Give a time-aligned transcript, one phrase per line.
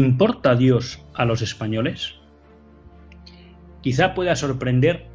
[0.00, 2.14] ¿Importa Dios a los españoles?
[3.82, 5.08] Quizá pueda sorprender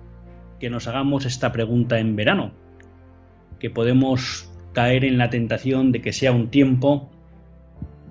[0.59, 2.52] que nos hagamos esta pregunta en verano,
[3.58, 7.09] que podemos caer en la tentación de que sea un tiempo,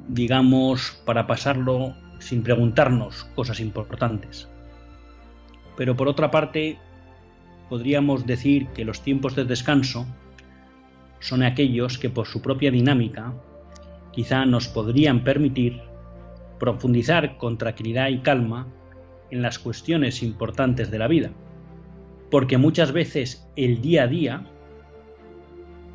[0.08, 4.48] digamos, para pasarlo sin preguntarnos cosas importantes.
[5.76, 6.76] Pero por otra parte,
[7.68, 10.08] podríamos decir que los tiempos de descanso
[11.20, 13.32] son aquellos que por su propia dinámica
[14.10, 15.93] quizá nos podrían permitir
[16.58, 18.68] profundizar con tranquilidad y calma
[19.30, 21.32] en las cuestiones importantes de la vida,
[22.30, 24.46] porque muchas veces el día a día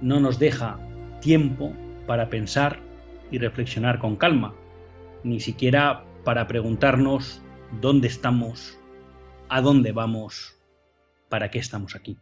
[0.02, 0.80] no nos deja
[1.21, 1.73] tiempo
[2.07, 2.80] para pensar
[3.31, 4.55] y reflexionar con calma,
[5.23, 7.41] ni siquiera para preguntarnos
[7.81, 8.77] dónde estamos,
[9.47, 10.57] a dónde vamos,
[11.30, 12.17] para qué estamos aquí.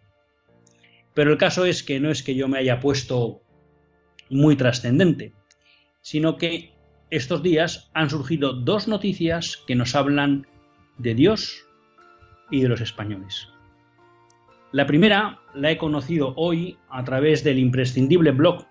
[1.13, 3.41] Pero el caso es que no es que yo me haya puesto
[4.29, 5.33] muy trascendente,
[6.01, 6.76] sino que
[7.09, 10.45] estos días han surgido dos noticias que nos hablan
[10.97, 11.65] de Dios
[12.51, 13.47] y de los españoles.
[14.71, 18.65] La primera la he conocido hoy a través del imprescindible blog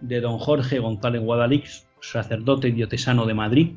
[0.00, 3.76] de don Jorge González Guadalix, sacerdote diocesano de Madrid,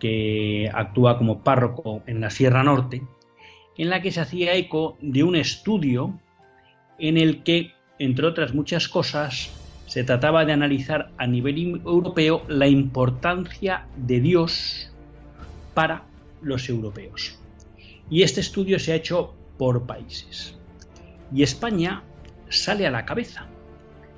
[0.00, 3.02] que actúa como párroco en la Sierra Norte,
[3.76, 6.18] en la que se hacía eco de un estudio
[6.98, 9.57] en el que, entre otras muchas cosas,
[9.88, 14.92] se trataba de analizar a nivel europeo la importancia de Dios
[15.72, 16.04] para
[16.42, 17.38] los europeos.
[18.10, 20.56] Y este estudio se ha hecho por países.
[21.34, 22.02] Y España
[22.50, 23.46] sale a la cabeza,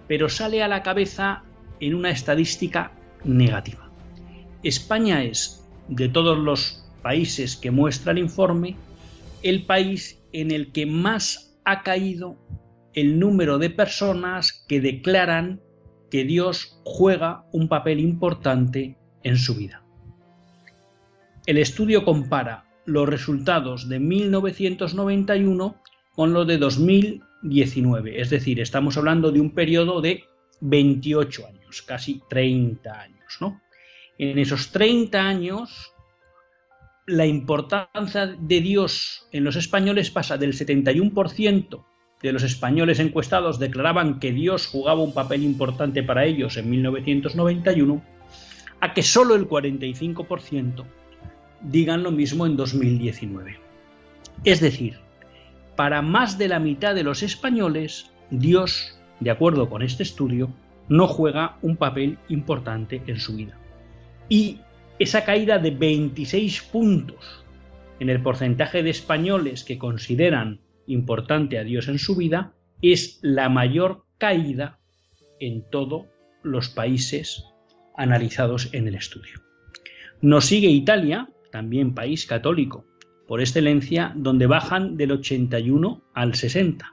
[0.08, 1.44] pero sale a la cabeza
[1.78, 2.92] en una estadística
[3.25, 3.91] negativa.
[4.64, 8.76] España es, de todos los países que muestra el informe,
[9.42, 12.37] el país en el que más ha caído
[12.95, 15.61] el número de personas que declaran
[16.11, 19.84] que Dios juega un papel importante en su vida.
[21.47, 25.77] El estudio compara los resultados de 1991
[26.15, 30.25] con los de 2019, es decir, estamos hablando de un periodo de
[30.61, 33.39] 28 años, casi 30 años.
[33.41, 33.61] ¿no?
[34.19, 35.93] En esos 30 años,
[37.06, 41.84] la importancia de Dios en los españoles pasa del 71%
[42.22, 48.03] de los españoles encuestados declaraban que Dios jugaba un papel importante para ellos en 1991,
[48.81, 50.84] a que solo el 45%
[51.62, 53.58] digan lo mismo en 2019.
[54.44, 54.98] Es decir,
[55.76, 60.50] para más de la mitad de los españoles, Dios, de acuerdo con este estudio,
[60.88, 63.56] no juega un papel importante en su vida.
[64.28, 64.60] Y
[64.98, 67.44] esa caída de 26 puntos
[67.98, 73.49] en el porcentaje de españoles que consideran importante a Dios en su vida, es la
[73.49, 74.79] mayor caída
[75.39, 76.07] en todos
[76.43, 77.45] los países
[77.97, 79.41] analizados en el estudio.
[80.21, 82.87] Nos sigue Italia, también país católico,
[83.27, 86.93] por excelencia, donde bajan del 81 al 60.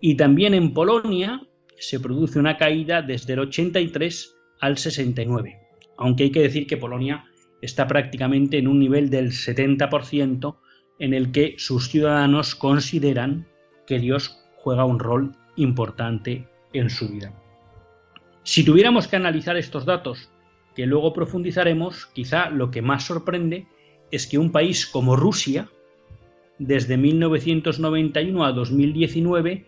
[0.00, 1.42] Y también en Polonia
[1.78, 5.58] se produce una caída desde el 83 al 69,
[5.96, 7.24] aunque hay que decir que Polonia
[7.62, 10.58] está prácticamente en un nivel del 70%
[11.00, 13.48] en el que sus ciudadanos consideran
[13.86, 17.32] que Dios juega un rol importante en su vida.
[18.44, 20.30] Si tuviéramos que analizar estos datos,
[20.76, 23.66] que luego profundizaremos, quizá lo que más sorprende
[24.10, 25.68] es que un país como Rusia,
[26.58, 29.66] desde 1991 a 2019,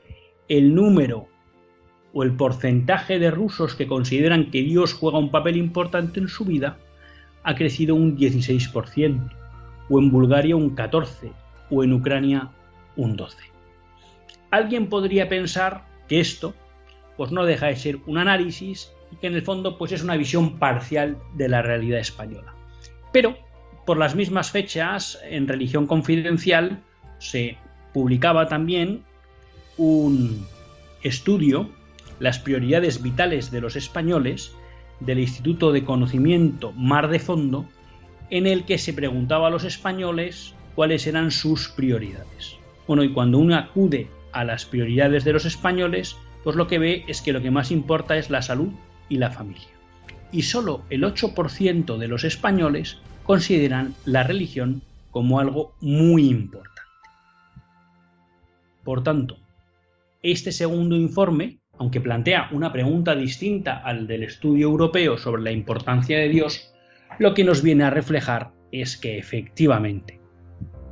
[0.49, 1.29] el número
[2.12, 6.44] o el porcentaje de rusos que consideran que Dios juega un papel importante en su
[6.44, 6.79] vida
[7.43, 9.42] ha crecido un 16%
[9.88, 11.32] o en Bulgaria un 14,
[11.70, 12.50] o en Ucrania
[12.96, 13.38] un 12.
[14.50, 16.55] Alguien podría pensar que esto
[17.17, 20.17] pues no deja de ser un análisis y que en el fondo pues es una
[20.17, 22.55] visión parcial de la realidad española.
[23.12, 23.37] Pero
[23.87, 26.82] por las mismas fechas en Religión Confidencial
[27.19, 27.58] se
[27.93, 29.02] publicaba también
[29.76, 30.46] un
[31.02, 31.69] estudio,
[32.19, 34.55] las prioridades vitales de los españoles,
[35.00, 37.67] del Instituto de Conocimiento Mar de Fondo,
[38.32, 42.56] en el que se preguntaba a los españoles cuáles eran sus prioridades.
[42.88, 47.05] Bueno, y cuando uno acude a las prioridades de los españoles, pues lo que ve
[47.08, 48.70] es que lo que más importa es la salud
[49.11, 49.69] y la familia.
[50.32, 54.81] Y solo el 8% de los españoles consideran la religión
[55.11, 56.81] como algo muy importante.
[58.82, 59.37] Por tanto,
[60.23, 66.19] este segundo informe, aunque plantea una pregunta distinta al del estudio europeo sobre la importancia
[66.19, 66.71] de Dios,
[67.22, 70.20] lo que nos viene a reflejar es que efectivamente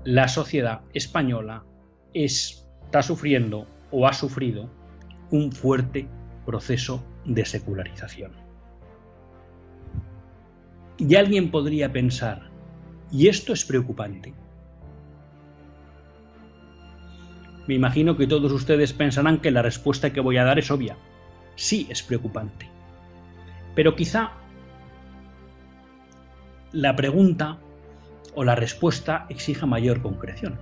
[0.04, 1.64] la sociedad española
[2.14, 4.70] está sufriendo o ha sufrido
[5.32, 6.06] un fuerte
[6.46, 8.30] proceso de secularización.
[10.98, 12.48] Y alguien podría pensar,
[13.10, 14.32] ¿y esto es preocupante?
[17.66, 20.96] Me imagino que todos ustedes pensarán que la respuesta que voy a dar es obvia.
[21.56, 22.68] Sí es preocupante.
[23.74, 24.39] Pero quizá
[26.72, 27.58] la pregunta
[28.34, 30.60] o la respuesta exija mayor concreción.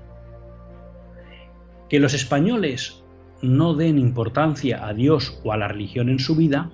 [1.89, 3.03] Que los españoles
[3.43, 6.71] no den importancia a Dios o a la religión en su vida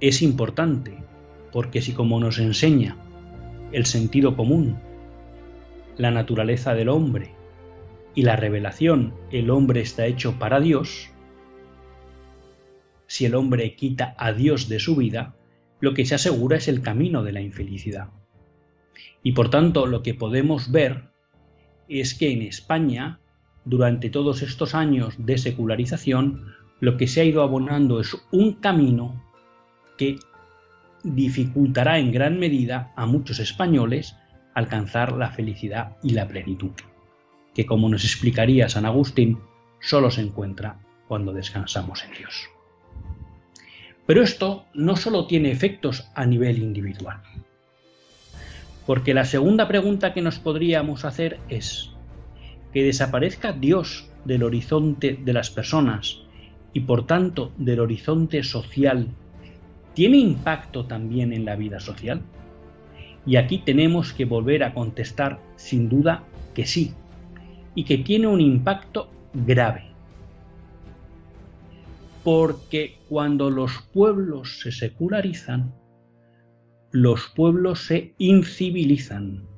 [0.00, 0.98] es importante,
[1.52, 2.96] porque si como nos enseña
[3.72, 4.78] el sentido común,
[5.96, 7.32] la naturaleza del hombre
[8.14, 11.10] y la revelación, el hombre está hecho para Dios,
[13.06, 15.34] si el hombre quita a Dios de su vida,
[15.82, 18.08] lo que se asegura es el camino de la infelicidad.
[19.24, 21.10] Y por tanto lo que podemos ver
[21.88, 23.18] es que en España,
[23.64, 29.24] durante todos estos años de secularización, lo que se ha ido abonando es un camino
[29.98, 30.20] que
[31.02, 34.14] dificultará en gran medida a muchos españoles
[34.54, 36.70] alcanzar la felicidad y la plenitud,
[37.54, 39.40] que como nos explicaría San Agustín,
[39.80, 42.51] solo se encuentra cuando descansamos en Dios.
[44.12, 47.22] Pero esto no solo tiene efectos a nivel individual.
[48.84, 51.92] Porque la segunda pregunta que nos podríamos hacer es,
[52.74, 56.18] que desaparezca Dios del horizonte de las personas
[56.74, 59.08] y por tanto del horizonte social,
[59.94, 62.20] ¿tiene impacto también en la vida social?
[63.24, 66.22] Y aquí tenemos que volver a contestar sin duda
[66.54, 66.92] que sí,
[67.74, 69.91] y que tiene un impacto grave.
[72.24, 75.74] Porque cuando los pueblos se secularizan,
[76.92, 79.48] los pueblos se incivilizan.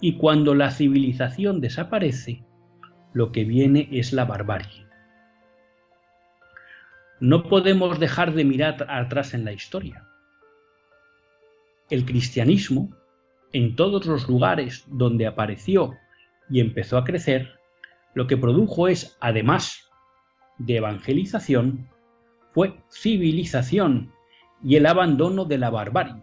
[0.00, 2.44] Y cuando la civilización desaparece,
[3.12, 4.86] lo que viene es la barbarie.
[7.20, 10.06] No podemos dejar de mirar atrás en la historia.
[11.90, 12.96] El cristianismo,
[13.52, 15.94] en todos los lugares donde apareció
[16.48, 17.58] y empezó a crecer,
[18.14, 19.89] lo que produjo es, además
[20.60, 21.88] de evangelización,
[22.52, 24.12] fue civilización
[24.62, 26.22] y el abandono de la barbarie.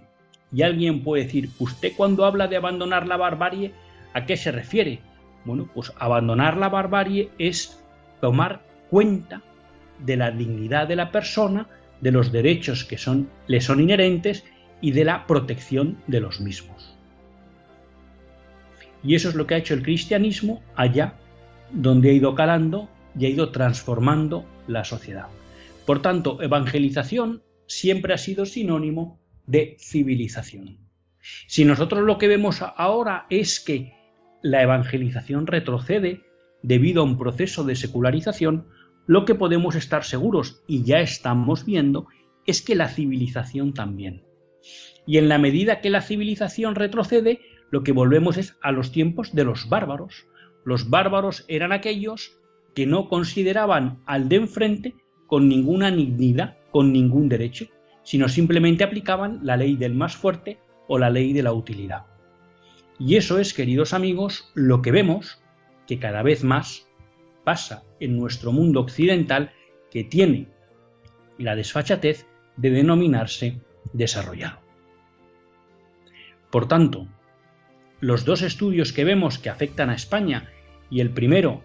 [0.54, 3.74] Y alguien puede decir, ¿usted cuando habla de abandonar la barbarie,
[4.14, 5.02] a qué se refiere?
[5.44, 7.84] Bueno, pues abandonar la barbarie es
[8.22, 9.42] tomar cuenta
[10.00, 11.68] de la dignidad de la persona,
[12.00, 14.46] de los derechos que son, le son inherentes
[14.82, 16.96] y de la protección de los mismos.
[19.04, 21.16] Y eso es lo que ha hecho el cristianismo allá
[21.72, 25.28] donde ha ido calando y ha ido transformando la sociedad.
[25.86, 30.78] Por tanto, evangelización siempre ha sido sinónimo de civilización.
[31.48, 33.94] Si nosotros lo que vemos ahora es que
[34.42, 36.22] la evangelización retrocede
[36.62, 38.68] debido a un proceso de secularización,
[39.06, 42.08] lo que podemos estar seguros, y ya estamos viendo,
[42.46, 44.24] es que la civilización también.
[45.06, 47.40] Y en la medida que la civilización retrocede,
[47.72, 50.28] lo que volvemos es a los tiempos de los bárbaros.
[50.66, 52.38] Los bárbaros eran aquellos
[52.78, 54.94] que no consideraban al de enfrente
[55.26, 57.66] con ninguna dignidad, con ningún derecho,
[58.04, 62.06] sino simplemente aplicaban la ley del más fuerte o la ley de la utilidad.
[63.00, 65.42] Y eso es, queridos amigos, lo que vemos
[65.88, 66.88] que cada vez más
[67.44, 69.54] pasa en nuestro mundo occidental
[69.90, 70.48] que tiene
[71.40, 73.60] la desfachatez de denominarse
[73.92, 74.60] desarrollado.
[76.52, 77.08] Por tanto,
[78.02, 80.52] los dos estudios que vemos que afectan a España
[80.92, 81.64] y el primero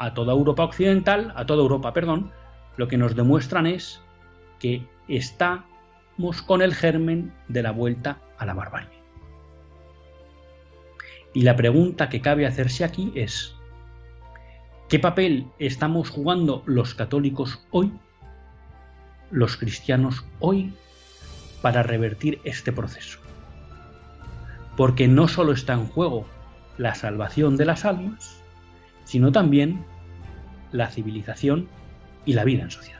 [0.00, 2.32] a toda Europa occidental, a toda Europa, perdón,
[2.78, 4.00] lo que nos demuestran es
[4.58, 8.98] que estamos con el germen de la vuelta a la barbarie.
[11.34, 13.54] Y la pregunta que cabe hacerse aquí es,
[14.88, 17.92] ¿qué papel estamos jugando los católicos hoy,
[19.30, 20.72] los cristianos hoy,
[21.60, 23.20] para revertir este proceso?
[24.78, 26.26] Porque no solo está en juego
[26.78, 28.39] la salvación de las almas,
[29.10, 29.84] sino también
[30.70, 31.66] la civilización
[32.26, 32.99] y la vida en sociedad.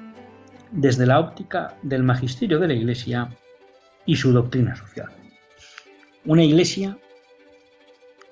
[0.71, 3.29] desde la óptica del magisterio de la Iglesia
[4.05, 5.09] y su doctrina social.
[6.25, 6.97] Una Iglesia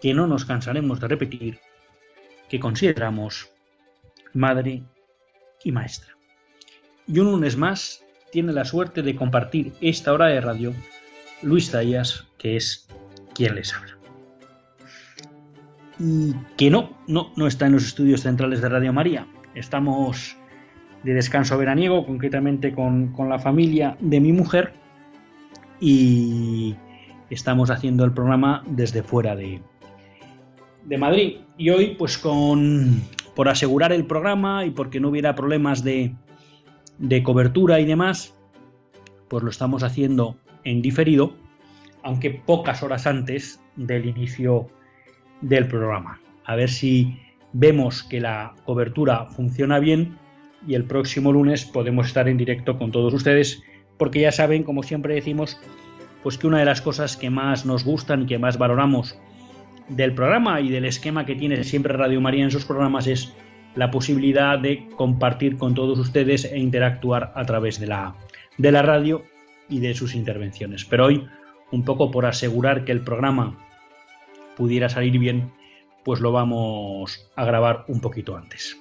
[0.01, 1.59] que no nos cansaremos de repetir,
[2.47, 3.51] que consideramos
[4.33, 4.83] madre
[5.63, 6.15] y maestra.
[7.07, 10.73] Y un lunes más tiene la suerte de compartir esta hora de radio
[11.41, 12.87] Luis Zayas, que es
[13.33, 13.97] quien les habla.
[15.99, 19.27] Y que no, no, no está en los estudios centrales de Radio María.
[19.55, 20.37] Estamos
[21.03, 24.73] de descanso veraniego, concretamente con, la familia de mi mujer,
[25.79, 26.75] y
[27.29, 29.61] estamos haciendo el programa desde fuera de,
[30.85, 31.37] de Madrid.
[31.57, 33.01] Y hoy, pues con
[33.35, 36.13] por asegurar el programa y porque no hubiera problemas de,
[36.97, 38.35] de cobertura y demás,
[39.29, 41.33] pues lo estamos haciendo en diferido,
[42.03, 44.67] aunque pocas horas antes del inicio
[45.39, 46.19] del programa.
[46.43, 47.17] A ver si
[47.53, 50.17] vemos que la cobertura funciona bien
[50.67, 53.63] y el próximo lunes podemos estar en directo con todos ustedes,
[53.97, 55.59] porque ya saben, como siempre decimos,
[56.23, 59.17] pues que una de las cosas que más nos gustan y que más valoramos
[59.87, 63.33] del programa y del esquema que tiene siempre Radio María en sus programas es
[63.75, 68.15] la posibilidad de compartir con todos ustedes e interactuar a través de la,
[68.57, 69.23] de la radio
[69.69, 70.85] y de sus intervenciones.
[70.85, 71.27] Pero hoy,
[71.71, 73.57] un poco por asegurar que el programa
[74.57, 75.51] pudiera salir bien,
[76.03, 78.77] pues lo vamos a grabar un poquito antes.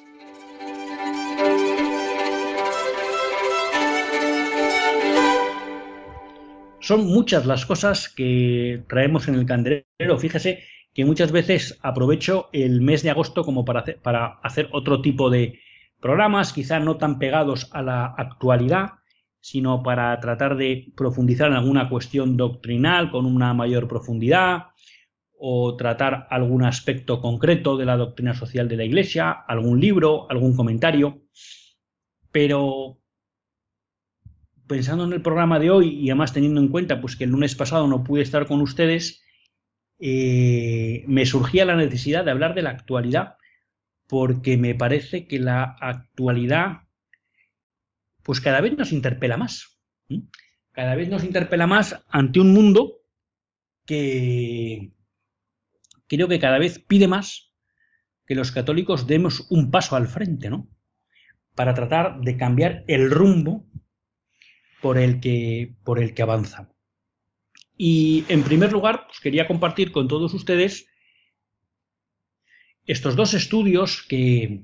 [6.88, 10.18] Son muchas las cosas que traemos en el candelero.
[10.18, 10.60] Fíjese
[10.94, 15.28] que muchas veces aprovecho el mes de agosto como para hacer, para hacer otro tipo
[15.28, 15.60] de
[16.00, 18.92] programas, quizá no tan pegados a la actualidad,
[19.38, 24.68] sino para tratar de profundizar en alguna cuestión doctrinal con una mayor profundidad
[25.38, 30.56] o tratar algún aspecto concreto de la doctrina social de la Iglesia, algún libro, algún
[30.56, 31.20] comentario.
[32.32, 32.98] Pero
[34.68, 37.54] pensando en el programa de hoy y además teniendo en cuenta pues, que el lunes
[37.54, 39.22] pasado no pude estar con ustedes,
[39.98, 43.36] eh, me surgía la necesidad de hablar de la actualidad,
[44.06, 46.82] porque me parece que la actualidad
[48.22, 49.80] pues cada vez nos interpela más.
[50.72, 53.00] Cada vez nos interpela más ante un mundo
[53.86, 54.92] que
[56.06, 57.54] creo que cada vez pide más
[58.26, 60.68] que los católicos demos un paso al frente, ¿no?
[61.54, 63.66] Para tratar de cambiar el rumbo
[64.80, 66.72] por el que, por el que avanza.
[67.76, 70.88] Y en primer lugar, pues quería compartir con todos ustedes
[72.84, 74.62] estos dos estudios que,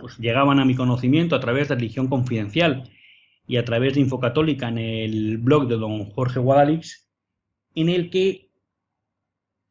[0.00, 2.90] pues llegaban a mi conocimiento a través de Religión Confidencial
[3.46, 7.08] y a través de Infocatólica en el blog de don Jorge Guadalix,
[7.74, 8.50] en el que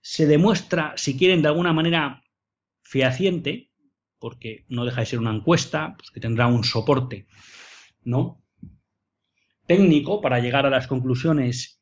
[0.01, 2.23] se demuestra, si quieren de alguna manera
[2.81, 3.68] fehaciente,
[4.19, 7.27] porque no deja de ser una encuesta, pues que tendrá un soporte,
[8.03, 8.43] ¿no?
[9.69, 11.79] técnico para llegar a las conclusiones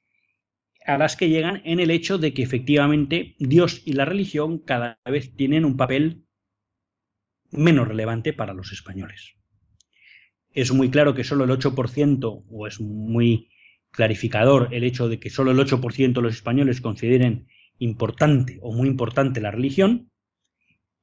[0.85, 4.99] a las que llegan en el hecho de que efectivamente Dios y la religión cada
[5.05, 6.25] vez tienen un papel
[7.49, 9.35] menos relevante para los españoles.
[10.53, 13.49] Es muy claro que solo el 8%, o es muy
[13.91, 17.47] clarificador el hecho de que solo el 8% de los españoles consideren
[17.79, 20.11] importante o muy importante la religión,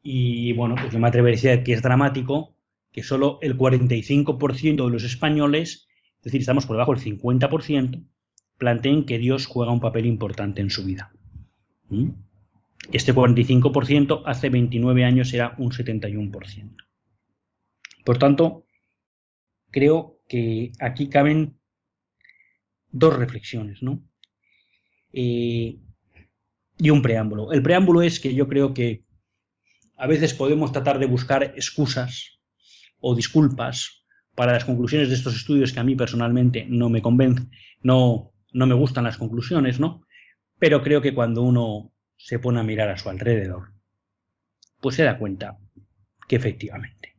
[0.06, 2.54] y bueno, pues yo me atrevería a decir que es dramático
[2.92, 8.06] que solo el 45% de los españoles, es decir, estamos por debajo del 50%,
[8.58, 11.10] planteen que Dios juega un papel importante en su vida.
[11.88, 12.10] ¿Mm?
[12.92, 16.76] Este 45% hace 29 años era un 71%.
[18.04, 18.66] Por tanto,
[19.70, 21.58] creo que aquí caben
[22.92, 24.02] dos reflexiones, ¿no?
[25.14, 25.78] Eh,
[26.76, 27.52] y un preámbulo.
[27.52, 29.03] El preámbulo es que yo creo que
[29.96, 32.40] a veces podemos tratar de buscar excusas
[33.00, 37.50] o disculpas para las conclusiones de estos estudios que a mí personalmente no me convencen,
[37.82, 40.06] no, no me gustan las conclusiones, ¿no?
[40.58, 43.72] Pero creo que cuando uno se pone a mirar a su alrededor,
[44.80, 45.58] pues se da cuenta
[46.28, 47.16] que efectivamente,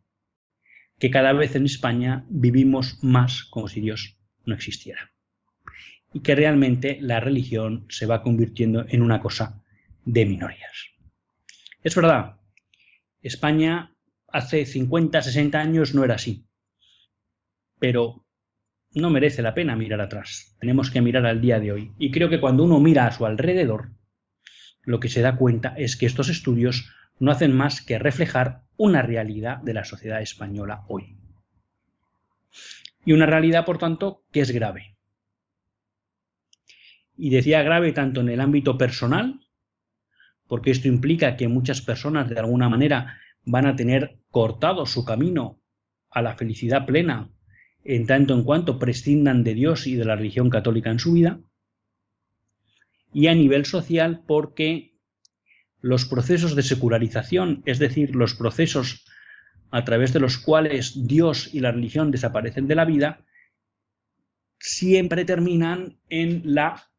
[1.00, 5.12] que cada vez en España vivimos más como si Dios no existiera.
[6.14, 9.62] Y que realmente la religión se va convirtiendo en una cosa
[10.06, 10.92] de minorías.
[11.84, 12.38] Es verdad,
[13.26, 13.92] España
[14.28, 16.46] hace 50, 60 años no era así.
[17.80, 18.24] Pero
[18.94, 20.56] no merece la pena mirar atrás.
[20.60, 21.92] Tenemos que mirar al día de hoy.
[21.98, 23.90] Y creo que cuando uno mira a su alrededor,
[24.84, 29.02] lo que se da cuenta es que estos estudios no hacen más que reflejar una
[29.02, 31.18] realidad de la sociedad española hoy.
[33.06, 34.98] Y una realidad, por tanto, que es grave.
[37.18, 39.45] Y decía grave tanto en el ámbito personal,
[40.48, 45.62] porque esto implica que muchas personas de alguna manera van a tener cortado su camino
[46.10, 47.30] a la felicidad plena
[47.84, 51.40] en tanto en cuanto prescindan de Dios y de la religión católica en su vida,
[53.14, 54.98] y a nivel social porque
[55.80, 59.06] los procesos de secularización, es decir, los procesos
[59.72, 63.24] a través de los cuales Dios y la religión desaparecen de la vida,
[64.60, 66.90] siempre terminan en la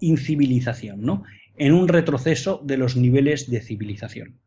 [0.00, 1.24] incivilización, ¿no?
[1.58, 4.40] En un retroceso de los niveles de civilización.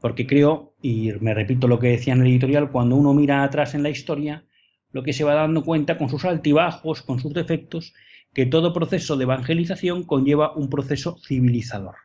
[0.00, 3.74] Porque creo, y me repito lo que decía en el editorial, cuando uno mira atrás
[3.74, 4.44] en la historia,
[4.92, 7.92] lo que se va dando cuenta con sus altibajos, con sus defectos,
[8.32, 11.96] que todo proceso de evangelización conlleva un proceso civilizador.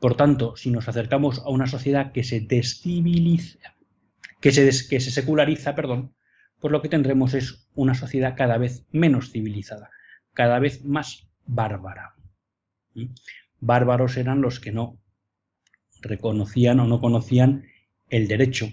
[0.00, 3.76] Por tanto, si nos acercamos a una sociedad que se desciviliza,
[4.40, 6.14] que se, que se seculariza, perdón,
[6.58, 9.90] pues lo que tendremos es una sociedad cada vez menos civilizada,
[10.32, 12.14] cada vez más bárbara.
[13.60, 14.98] Bárbaros eran los que no
[16.00, 17.66] reconocían o no conocían
[18.08, 18.72] el derecho.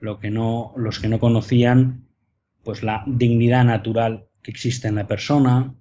[0.00, 2.06] Lo que no, los que no conocían
[2.64, 5.74] pues la dignidad natural que existe en la persona,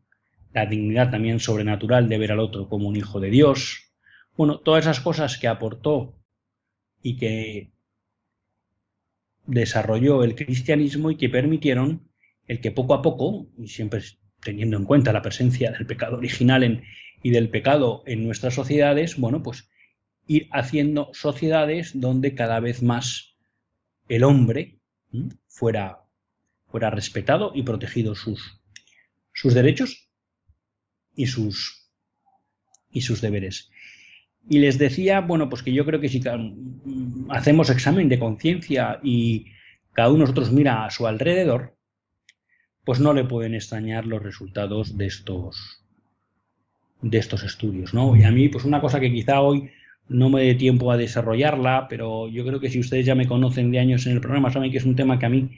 [0.54, 3.92] la dignidad también sobrenatural de ver al otro como un hijo de Dios.
[4.36, 6.18] Bueno, todas esas cosas que aportó
[7.02, 7.72] y que
[9.46, 12.10] desarrolló el cristianismo y que permitieron
[12.48, 14.02] el que poco a poco, y siempre
[14.42, 16.84] teniendo en cuenta la presencia del pecado original
[17.24, 19.70] y del pecado en nuestras sociedades, bueno, pues
[20.28, 23.38] ir haciendo sociedades donde cada vez más
[24.10, 24.80] el hombre
[25.48, 26.04] fuera,
[26.68, 28.62] fuera respetado y protegido sus,
[29.34, 30.10] sus derechos
[31.16, 31.90] y sus,
[32.92, 33.72] y sus deberes.
[34.50, 36.22] Y les decía, bueno, pues que yo creo que si
[37.30, 39.48] hacemos examen de conciencia y
[39.94, 41.77] cada uno de nosotros mira a su alrededor,
[42.88, 45.84] pues no le pueden extrañar los resultados de estos,
[47.02, 48.16] de estos estudios, ¿no?
[48.16, 49.72] Y a mí, pues una cosa que quizá hoy
[50.08, 53.72] no me dé tiempo a desarrollarla, pero yo creo que si ustedes ya me conocen
[53.72, 55.52] de años en el programa, saben que es un tema que a mí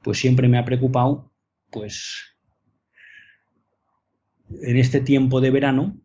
[0.00, 1.32] pues siempre me ha preocupado,
[1.72, 2.36] pues
[4.48, 6.00] en este tiempo de verano,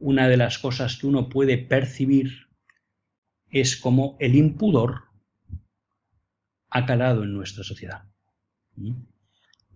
[0.00, 2.48] una de las cosas que uno puede percibir
[3.48, 5.02] es como el impudor
[6.68, 8.02] ha calado en nuestra sociedad.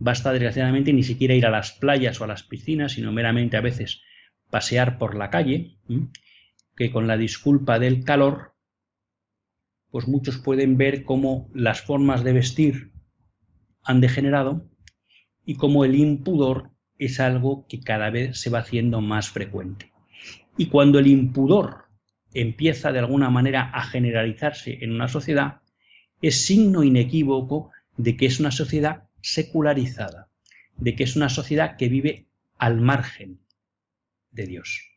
[0.05, 3.63] Basta desgraciadamente ni siquiera ir a las playas o a las piscinas, sino meramente a
[3.63, 4.03] veces
[4.51, 5.79] pasear por la calle
[6.77, 8.53] que con la disculpa del calor,
[9.91, 12.93] pues muchos pueden ver cómo las formas de vestir
[13.83, 14.69] han degenerado
[15.47, 19.91] y cómo el impudor es algo que cada vez se va haciendo más frecuente.
[20.59, 21.87] Y cuando el impudor
[22.35, 25.63] empieza de alguna manera a generalizarse en una sociedad,
[26.21, 30.29] es signo inequívoco de que es una sociedad secularizada,
[30.77, 32.27] de que es una sociedad que vive
[32.59, 33.41] al margen
[34.31, 34.91] de Dios.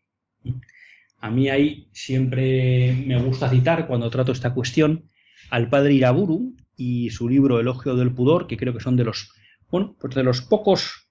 [1.20, 5.10] A mí ahí siempre me gusta citar, cuando trato esta cuestión,
[5.50, 9.32] al padre Iraburu y su libro Elogio del Pudor, que creo que son de los,
[9.72, 11.10] bueno, pues de los pocos,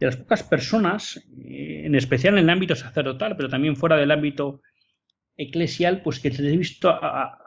[0.00, 4.10] de las pocas personas, eh, en especial en el ámbito sacerdotal, pero también fuera del
[4.10, 4.62] ámbito
[5.36, 7.38] eclesial, pues que se les he visto a,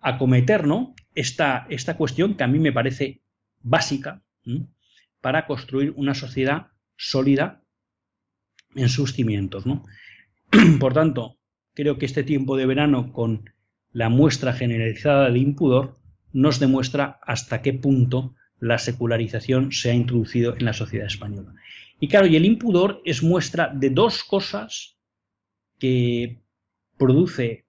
[0.00, 0.94] acometer ¿no?
[1.16, 3.22] Esta, esta cuestión que a mí me parece
[3.62, 4.22] básica
[5.20, 7.62] para construir una sociedad sólida
[8.76, 9.66] en sus cimientos.
[9.66, 9.84] ¿no?
[10.78, 11.38] Por tanto,
[11.74, 13.50] creo que este tiempo de verano con
[13.92, 15.98] la muestra generalizada de impudor
[16.32, 21.54] nos demuestra hasta qué punto la secularización se ha introducido en la sociedad española.
[21.98, 24.98] Y claro, y el impudor es muestra de dos cosas
[25.78, 26.42] que
[26.98, 27.64] produce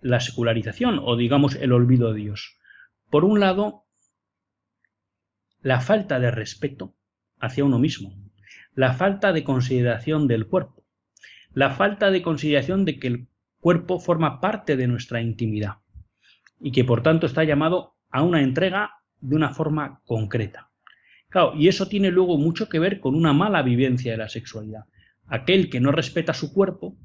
[0.00, 2.57] la secularización o digamos el olvido de Dios.
[3.10, 3.84] Por un lado,
[5.60, 6.94] la falta de respeto
[7.40, 8.12] hacia uno mismo
[8.78, 10.84] la falta de consideración del cuerpo,
[11.52, 15.78] la falta de consideración de que el cuerpo forma parte de nuestra intimidad
[16.60, 20.70] y que por tanto está llamado a una entrega de una forma concreta.
[21.28, 24.84] Claro, y eso tiene luego mucho que ver con una mala vivencia de la sexualidad.
[25.26, 26.96] Aquel que no respeta su cuerpo,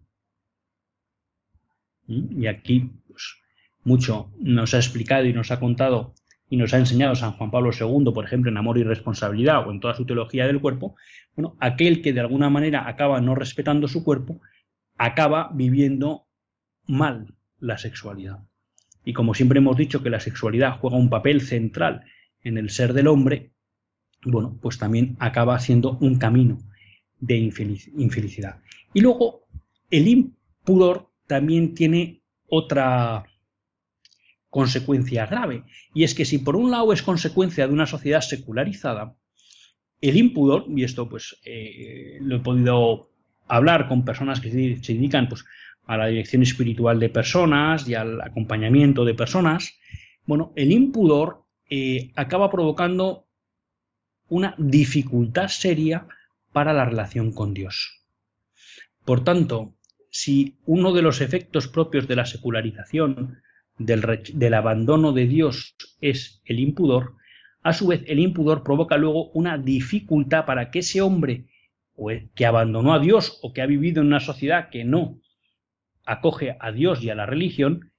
[2.05, 3.41] Y aquí pues,
[3.83, 6.13] mucho nos ha explicado y nos ha contado
[6.49, 9.71] y nos ha enseñado San Juan Pablo II, por ejemplo, en Amor y Responsabilidad o
[9.71, 10.95] en toda su teología del cuerpo,
[11.35, 14.39] bueno, aquel que de alguna manera acaba no respetando su cuerpo,
[14.97, 16.27] acaba viviendo
[16.85, 18.39] mal la sexualidad.
[19.03, 22.03] Y como siempre hemos dicho que la sexualidad juega un papel central
[22.43, 23.51] en el ser del hombre,
[24.23, 26.59] bueno, pues también acaba siendo un camino
[27.19, 28.59] de infelicidad.
[28.93, 29.45] Y luego,
[29.89, 33.25] el impudor también tiene otra
[34.53, 35.63] consecuencia grave,
[35.95, 39.15] y es que si por un lado es consecuencia de una sociedad secularizada,
[39.99, 43.09] el impudor, y esto pues eh, lo he podido
[43.47, 45.43] hablar con personas que se dedican pues,
[45.87, 49.73] a la dirección espiritual de personas y al acompañamiento de personas,
[50.27, 53.25] bueno, el impudor eh, acaba provocando
[54.29, 56.05] una dificultad seria
[56.51, 58.03] para la relación con Dios.
[59.03, 59.73] Por tanto,
[60.11, 63.41] si uno de los efectos propios de la secularización,
[63.77, 67.15] del, abandono de Dios, es el impudor,
[67.61, 71.45] a su vez el impudor provoca luego una dificultad para que ese hombre
[72.35, 75.19] que abandonó a Dios o que ha vivido en una sociedad que no
[76.05, 77.91] acoge a Dios y a la religión,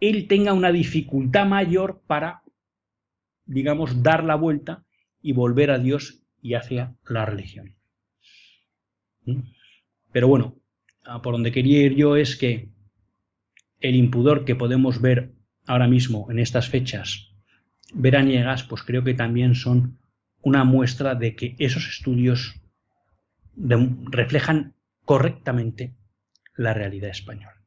[0.00, 2.42] él tenga una dificultad mayor para,
[3.44, 4.84] digamos, dar la vuelta
[5.22, 7.76] y volver a Dios y hacia la religión.
[9.24, 9.40] ¿Mm?
[10.12, 10.56] Pero bueno,
[11.22, 12.68] por donde quería ir yo es que
[13.84, 15.34] el impudor que podemos ver
[15.66, 17.34] ahora mismo en estas fechas
[17.92, 19.98] veraniegas, pues creo que también son
[20.40, 22.54] una muestra de que esos estudios
[23.54, 25.94] reflejan correctamente
[26.56, 27.62] la realidad española.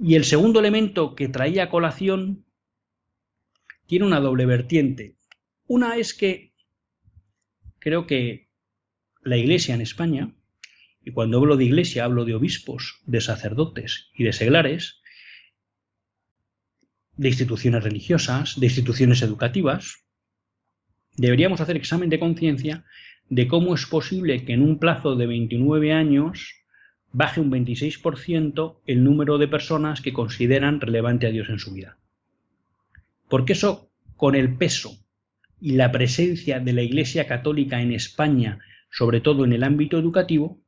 [0.00, 2.46] Y el segundo elemento que traía a colación
[3.86, 5.18] tiene una doble vertiente.
[5.66, 6.54] Una es que
[7.78, 8.48] creo que
[9.22, 10.34] la Iglesia en España,
[11.04, 15.00] y cuando hablo de Iglesia hablo de obispos, de sacerdotes y de seglares,
[17.16, 20.04] de instituciones religiosas, de instituciones educativas,
[21.16, 22.84] deberíamos hacer examen de conciencia
[23.28, 26.54] de cómo es posible que en un plazo de 29 años
[27.12, 31.98] baje un 26% el número de personas que consideran relevante a Dios en su vida.
[33.28, 34.98] Porque eso, con el peso
[35.60, 38.58] y la presencia de la Iglesia Católica en España,
[38.90, 40.63] sobre todo en el ámbito educativo,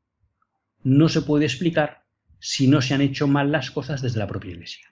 [0.83, 2.05] no se puede explicar
[2.39, 4.87] si no se han hecho mal las cosas desde la propia Iglesia.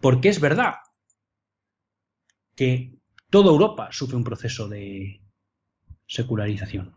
[0.00, 0.74] Porque es verdad
[2.54, 2.98] que
[3.30, 5.22] toda Europa sufre un proceso de
[6.06, 6.94] secularización.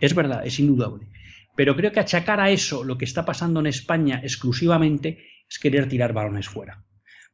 [0.00, 1.08] Es verdad, es indudable.
[1.56, 5.88] Pero creo que achacar a eso lo que está pasando en España exclusivamente es querer
[5.88, 6.84] tirar balones fuera.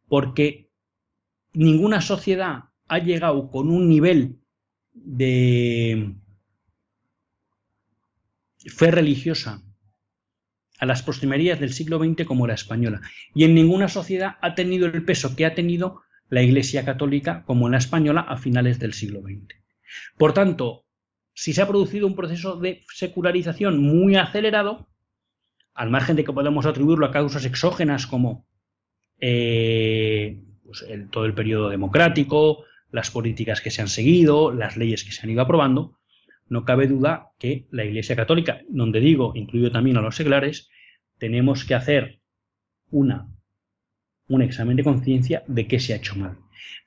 [0.08, 0.70] Porque
[1.52, 4.40] ninguna sociedad ha llegado con un nivel
[4.92, 6.16] de
[8.66, 9.62] fe religiosa
[10.78, 13.00] a las postrimerías del siglo XX como la española.
[13.34, 17.66] Y en ninguna sociedad ha tenido el peso que ha tenido la Iglesia Católica como
[17.66, 19.54] en la española a finales del siglo XX.
[20.16, 20.86] Por tanto,
[21.34, 24.88] si se ha producido un proceso de secularización muy acelerado,
[25.74, 28.46] al margen de que podemos atribuirlo a causas exógenas como
[29.20, 35.12] eh, pues todo el periodo democrático, las políticas que se han seguido, las leyes que
[35.12, 35.98] se han ido aprobando,
[36.48, 40.68] no cabe duda que la Iglesia Católica, donde digo, incluyo también a los seglares,
[41.18, 42.20] tenemos que hacer
[42.90, 43.28] una,
[44.28, 46.38] un examen de conciencia de qué se ha hecho mal.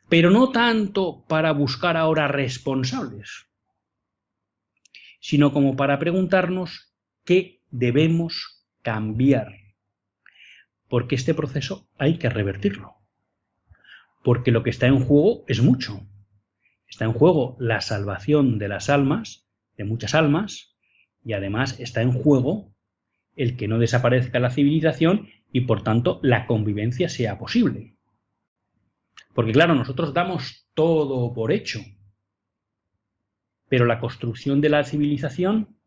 [0.10, 3.48] Pero no tanto para buscar ahora responsables,
[5.20, 9.56] sino como para preguntarnos qué debemos cambiar.
[10.88, 12.94] Porque este proceso hay que revertirlo.
[14.24, 16.08] Porque lo que está en juego es mucho.
[16.88, 19.45] Está en juego la salvación de las almas,
[19.78, 20.76] de muchas almas,
[21.24, 22.74] y además está en juego
[23.36, 27.96] el que no desaparezca la civilización y por tanto la convivencia sea posible.
[29.34, 31.82] Porque claro, nosotros damos todo por hecho,
[33.68, 35.78] pero la construcción de la civilización,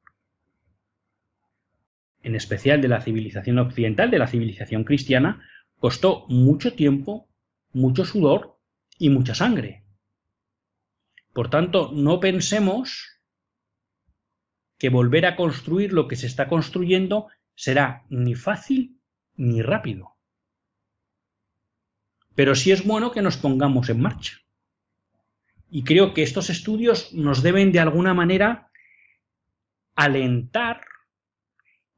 [2.22, 5.42] en especial de la civilización occidental, de la civilización cristiana,
[5.78, 7.28] costó mucho tiempo,
[7.72, 8.58] mucho sudor
[8.98, 9.84] y mucha sangre.
[11.32, 13.17] Por tanto, no pensemos
[14.78, 18.98] que volver a construir lo que se está construyendo será ni fácil
[19.36, 20.16] ni rápido.
[22.34, 24.38] Pero sí es bueno que nos pongamos en marcha.
[25.70, 28.70] Y creo que estos estudios nos deben de alguna manera
[29.96, 30.82] alentar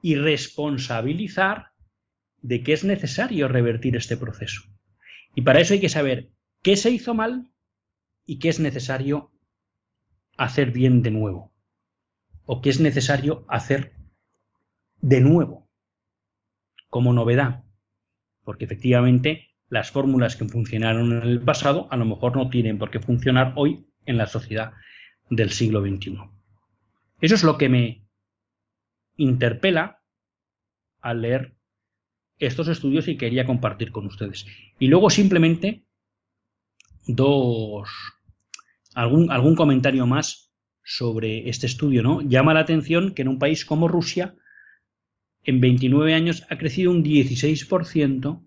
[0.02, 1.72] y responsabilizar
[2.40, 4.62] de que es necesario revertir este proceso.
[5.34, 6.30] Y para eso hay que saber
[6.62, 7.50] qué se hizo mal
[8.24, 9.30] y qué es necesario
[10.36, 11.49] hacer bien de nuevo.
[12.52, 13.94] O qué es necesario hacer
[15.00, 15.70] de nuevo,
[16.88, 17.62] como novedad,
[18.42, 22.90] porque efectivamente las fórmulas que funcionaron en el pasado a lo mejor no tienen por
[22.90, 24.72] qué funcionar hoy en la sociedad
[25.30, 26.18] del siglo XXI.
[27.20, 28.08] Eso es lo que me
[29.16, 30.02] interpela
[31.00, 31.54] al leer
[32.40, 34.44] estos estudios y quería compartir con ustedes.
[34.80, 35.84] Y luego simplemente
[37.06, 37.88] dos
[38.96, 40.49] algún, algún comentario más
[40.82, 42.20] sobre este estudio, ¿no?
[42.22, 44.34] Llama la atención que en un país como Rusia,
[45.44, 48.42] en 29 años ha crecido un 16%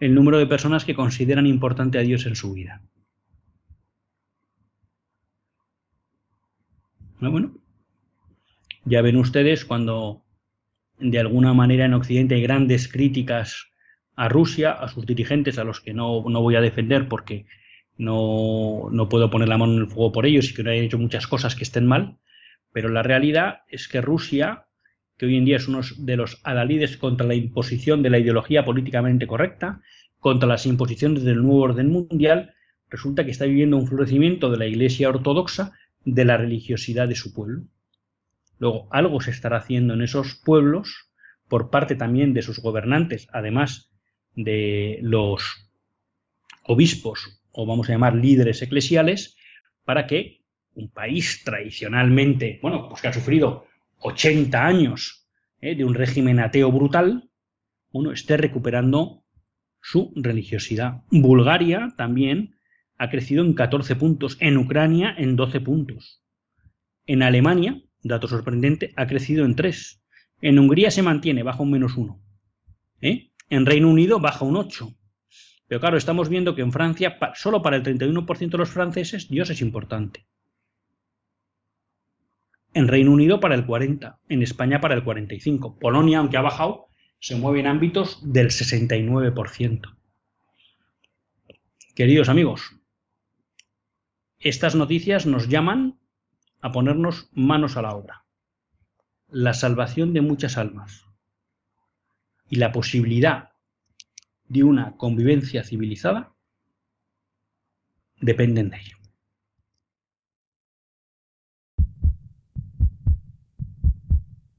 [0.00, 2.82] el número de personas que consideran importante a Dios en su vida.
[7.20, 7.54] Bueno,
[8.86, 10.24] ya ven ustedes cuando
[10.98, 13.66] de alguna manera en Occidente hay grandes críticas
[14.16, 17.44] a Rusia, a sus dirigentes, a los que no, no voy a defender porque
[18.00, 20.84] no, no, puedo poner la mano en el fuego por ellos y que no hayan
[20.84, 22.16] hecho muchas cosas que estén mal,
[22.72, 24.64] pero la realidad es que Rusia,
[25.18, 28.64] que hoy en día es uno de los adalides contra la imposición de la ideología
[28.64, 29.82] políticamente correcta,
[30.18, 32.54] contra las imposiciones del nuevo orden mundial,
[32.88, 37.34] resulta que está viviendo un florecimiento de la Iglesia ortodoxa, de la religiosidad de su
[37.34, 37.64] pueblo.
[38.58, 41.10] Luego, algo se estará haciendo en esos pueblos
[41.48, 43.90] por parte también de sus gobernantes, además
[44.34, 45.70] de los
[46.64, 49.36] obispos o vamos a llamar líderes eclesiales,
[49.84, 50.42] para que
[50.74, 53.66] un país tradicionalmente, bueno, pues que ha sufrido
[53.98, 55.28] 80 años
[55.60, 55.74] ¿eh?
[55.74, 57.28] de un régimen ateo brutal,
[57.92, 59.24] uno esté recuperando
[59.82, 61.02] su religiosidad.
[61.10, 62.54] Bulgaria también
[62.98, 66.22] ha crecido en 14 puntos, en Ucrania en 12 puntos.
[67.06, 70.02] En Alemania dato sorprendente, ha crecido en 3.
[70.42, 72.20] En Hungría se mantiene, baja un menos 1.
[73.02, 73.30] ¿Eh?
[73.48, 74.94] En Reino Unido baja un 8.
[75.70, 79.50] Pero claro, estamos viendo que en Francia, solo para el 31% de los franceses, Dios
[79.50, 80.26] es importante.
[82.74, 85.78] En Reino Unido para el 40%, en España para el 45%.
[85.78, 86.88] Polonia, aunque ha bajado,
[87.20, 89.96] se mueve en ámbitos del 69%.
[91.94, 92.74] Queridos amigos,
[94.40, 96.00] estas noticias nos llaman
[96.60, 98.24] a ponernos manos a la obra.
[99.28, 101.06] La salvación de muchas almas
[102.48, 103.49] y la posibilidad
[104.50, 106.34] de una convivencia civilizada
[108.20, 108.96] dependen de ello.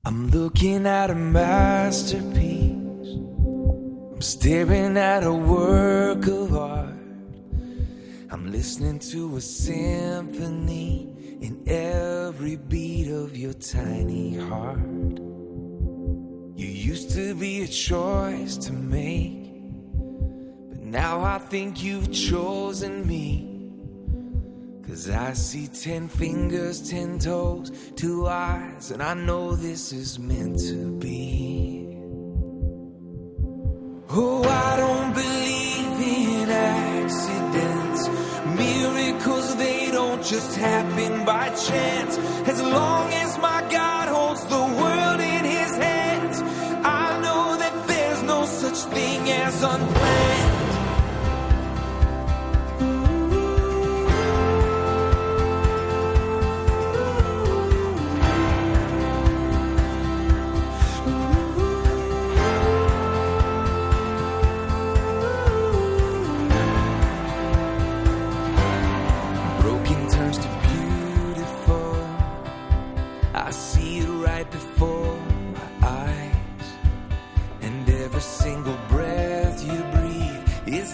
[0.05, 2.71] I'm looking at a masterpiece.
[4.13, 6.95] I'm staring at a work of art.
[8.31, 11.09] I'm listening to a symphony
[11.41, 14.79] in every beat of your tiny heart.
[16.55, 19.40] You used to be a choice to make,
[20.91, 23.47] now I think you've chosen me.
[24.85, 30.59] Cause I see ten fingers, ten toes, two eyes, and I know this is meant
[30.67, 31.87] to be.
[34.09, 38.09] Oh, I don't believe in accidents,
[38.57, 42.17] miracles, they don't just happen by chance.
[42.49, 43.90] As long as my God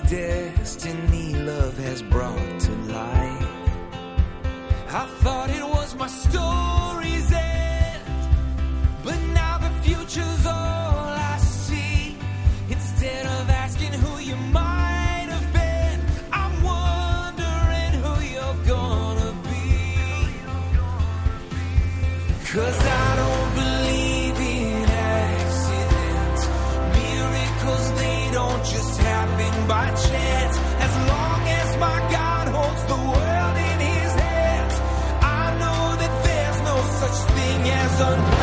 [0.08, 3.48] destiny love has brought to life.
[4.89, 6.77] I thought it was my story.
[37.98, 38.37] sun.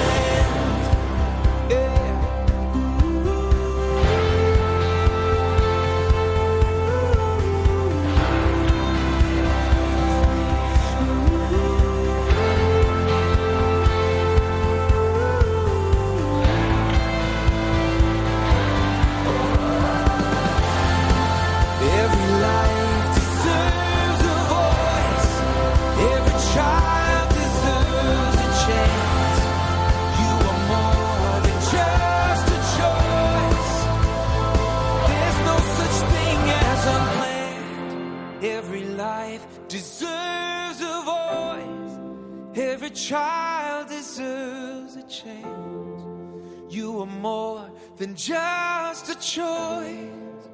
[48.27, 50.49] Just a choice.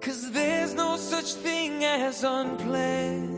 [0.00, 3.37] Cause there's no such thing as unplanned.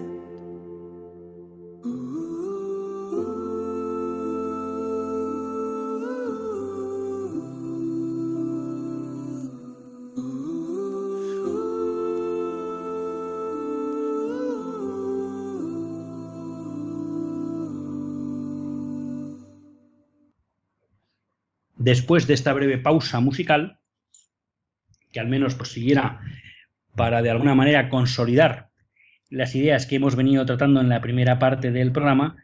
[21.90, 23.80] Después de esta breve pausa musical,
[25.10, 26.20] que al menos prosiguiera
[26.94, 28.70] para de alguna manera consolidar
[29.28, 32.36] las ideas que hemos venido tratando en la primera parte del programa,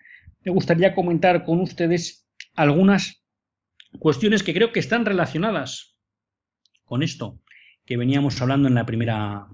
[0.45, 3.23] me gustaría comentar con ustedes algunas
[4.01, 5.97] cuestiones que creo que están relacionadas
[6.85, 7.41] con esto
[7.85, 9.47] que veníamos hablando en la primera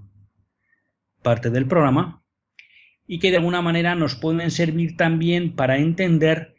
[1.21, 2.23] parte del programa
[3.05, 6.55] y que de alguna manera nos pueden servir también para entender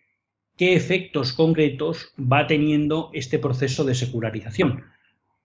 [0.56, 4.84] qué efectos concretos va teniendo este proceso de secularización.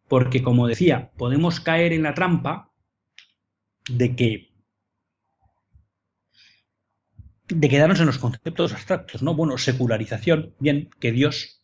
[0.08, 2.72] Porque, como decía, podemos caer en la trampa
[3.90, 4.50] de que
[7.48, 9.34] de quedarnos en los conceptos abstractos, ¿no?
[9.34, 11.64] Bueno, secularización, bien, que Dios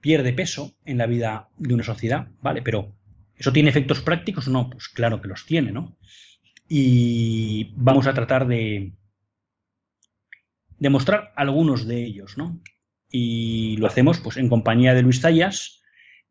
[0.00, 2.62] pierde peso en la vida de una sociedad, ¿vale?
[2.62, 2.94] Pero
[3.36, 4.70] ¿eso tiene efectos prácticos o no?
[4.70, 5.98] Pues claro que los tiene, ¿no?
[6.66, 8.94] Y vamos a tratar de
[10.78, 12.60] demostrar algunos de ellos, ¿no?
[13.10, 15.82] Y lo hacemos pues en compañía de Luis Tallas,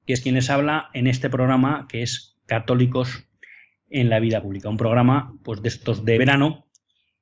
[0.06, 3.28] que es quien les habla en este programa que es Católicos
[3.90, 6.68] en la vida pública, un programa pues de estos de verano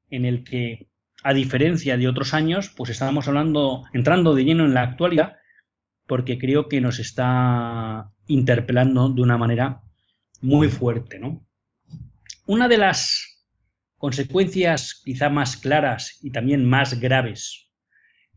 [0.10, 0.88] en el que
[1.24, 5.38] a diferencia de otros años, pues estábamos hablando entrando de lleno en la actualidad
[6.06, 9.82] porque creo que nos está interpelando de una manera
[10.42, 11.44] muy fuerte, ¿no?
[12.46, 13.44] Una de las
[13.98, 17.66] consecuencias quizá más claras y también más graves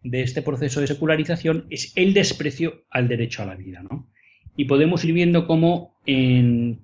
[0.03, 3.83] de este proceso de secularización es el desprecio al derecho a la vida.
[3.83, 4.11] ¿no?
[4.57, 6.81] Y podemos ir viendo cómo en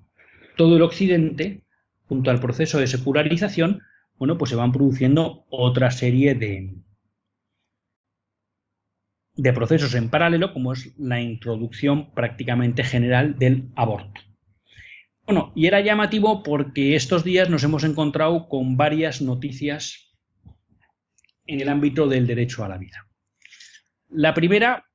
[0.56, 1.62] todo el occidente,
[2.06, 3.82] junto al proceso de secularización,
[4.18, 6.74] bueno, pues se van produciendo otra serie de,
[9.36, 14.20] de procesos en paralelo, como es la introducción prácticamente general del aborto.
[15.26, 20.03] Bueno, y era llamativo porque estos días nos hemos encontrado con varias noticias
[21.46, 23.06] en el ámbito del derecho a la vida.
[24.08, 24.86] La primera,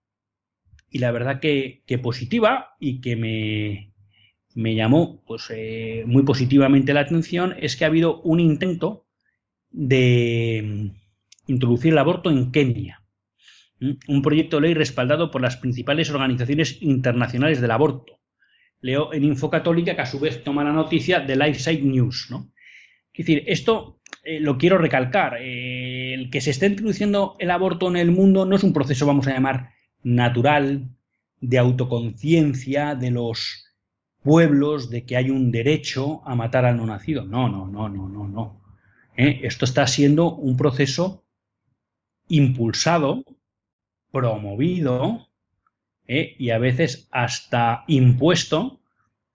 [0.89, 3.93] y la verdad que, positiva y que me,
[4.55, 9.07] me llamó pues, eh, muy positivamente la atención, es que ha habido un intento
[9.71, 10.91] de
[11.47, 13.03] introducir el aborto en Kenia.
[14.07, 18.19] Un proyecto de ley respaldado por las principales organizaciones internacionales del aborto.
[18.81, 22.27] Leo en Info Católica que a su vez toma la noticia de LifeSite News.
[22.29, 22.51] ¿no?
[23.13, 27.87] Es decir, esto eh, lo quiero recalcar, eh, el que se esté introduciendo el aborto
[27.87, 29.71] en el mundo no es un proceso, vamos a llamar,
[30.03, 30.89] natural,
[31.41, 33.65] de autoconciencia de los
[34.21, 37.23] pueblos, de que hay un derecho a matar al no nacido.
[37.23, 38.61] No, no, no, no, no, no.
[39.15, 39.39] ¿Eh?
[39.43, 41.23] Esto está siendo un proceso
[42.27, 43.23] impulsado,
[44.11, 45.27] promovido
[46.07, 48.81] y a veces hasta impuesto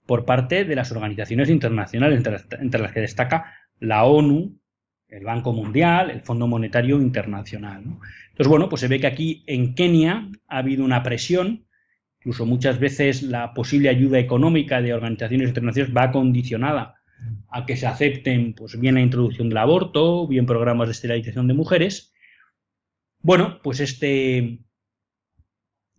[0.06, 2.22] por parte de las organizaciones internacionales,
[2.60, 4.58] entre las que destaca la ONU,
[5.14, 7.84] el Banco Mundial, el Fondo Monetario Internacional.
[7.84, 11.66] Entonces, bueno, pues se ve que aquí en Kenia ha habido una presión,
[12.18, 16.96] incluso muchas veces la posible ayuda económica de organizaciones internacionales va condicionada
[17.48, 21.54] a que se acepten pues bien la introducción del aborto, bien programas de esterilización de
[21.54, 22.12] mujeres.
[23.20, 24.58] Bueno, pues este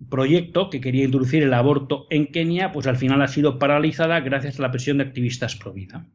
[0.09, 4.59] proyecto que quería introducir el aborto en Kenia, pues al final ha sido paralizada gracias
[4.59, 6.05] a la presión de activistas pro vida.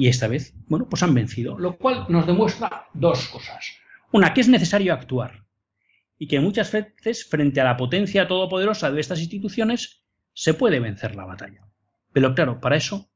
[0.00, 3.66] Y esta vez, bueno, pues han vencido, lo cual nos demuestra dos cosas.
[4.12, 5.44] Una, que es necesario actuar
[6.16, 11.16] y que muchas veces, frente a la potencia todopoderosa de estas instituciones, se puede vencer
[11.16, 11.66] la batalla.
[12.14, 13.10] Pero claro, para eso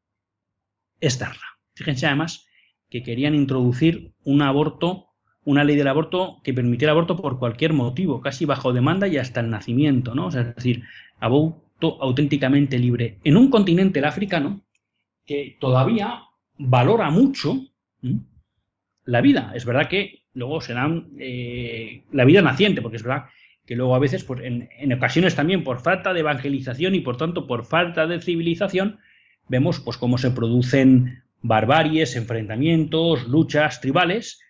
[1.01, 1.57] es darla.
[1.73, 2.47] Fíjense además
[2.91, 5.07] que querían introducir un aborto,
[5.43, 9.41] una ley del aborto que permitiera aborto por cualquier motivo, casi bajo demanda y hasta
[9.41, 10.29] el nacimiento, ¿no?
[10.29, 10.83] es decir,
[11.19, 14.61] aborto auténticamente libre en un continente, el africano,
[15.25, 16.25] que todavía
[16.65, 17.61] valora mucho
[19.05, 19.53] la vida.
[19.55, 23.27] Es verdad que luego serán eh, la vida naciente, porque es verdad
[23.67, 27.47] que luego a veces, pues, en, ocasiones también por falta de evangelización y por tanto
[27.47, 28.99] por falta de civilización,
[29.49, 34.41] vemos pues cómo se producen barbaries, enfrentamientos, luchas tribales,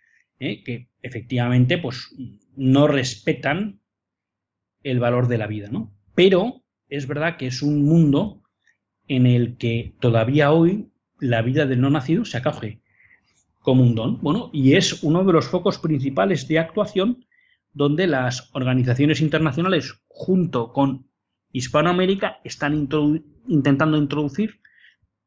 [0.40, 2.14] eh, que efectivamente pues
[2.56, 3.80] no respetan
[4.82, 5.92] el valor de la vida, ¿no?
[6.14, 8.42] Pero es verdad que es un mundo
[9.08, 10.88] en el que todavía hoy
[11.20, 12.80] la vida del no nacido se acoge
[13.60, 14.20] como un don.
[14.20, 17.24] Bueno, y es uno de los focos principales de actuación
[17.72, 21.08] donde las organizaciones internacionales, junto con
[21.50, 22.88] Hispanoamérica, están
[23.48, 24.60] intentando introducir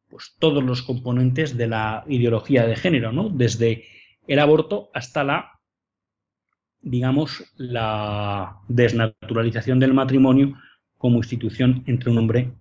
[0.10, 3.30] pues, todos los componentes de la ideología de género, ¿no?
[3.30, 3.86] Desde
[4.28, 5.60] el aborto hasta la,
[6.82, 10.58] digamos, la desnaturalización del matrimonio
[10.98, 12.54] como institución entre un hombre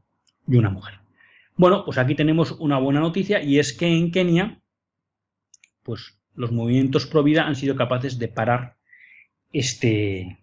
[0.49, 1.06] y una mujer.
[1.57, 4.61] Bueno, pues aquí tenemos una buena noticia y es que en Kenia,
[5.83, 8.77] pues los movimientos pro vida han sido capaces de parar
[9.53, 10.39] este,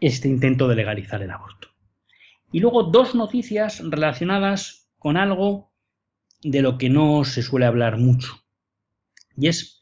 [0.00, 1.68] este intento de legalizar el aborto.
[2.52, 5.72] Y luego dos noticias relacionadas con algo
[6.42, 8.44] de lo que no se suele hablar mucho.
[9.38, 9.80] Y es,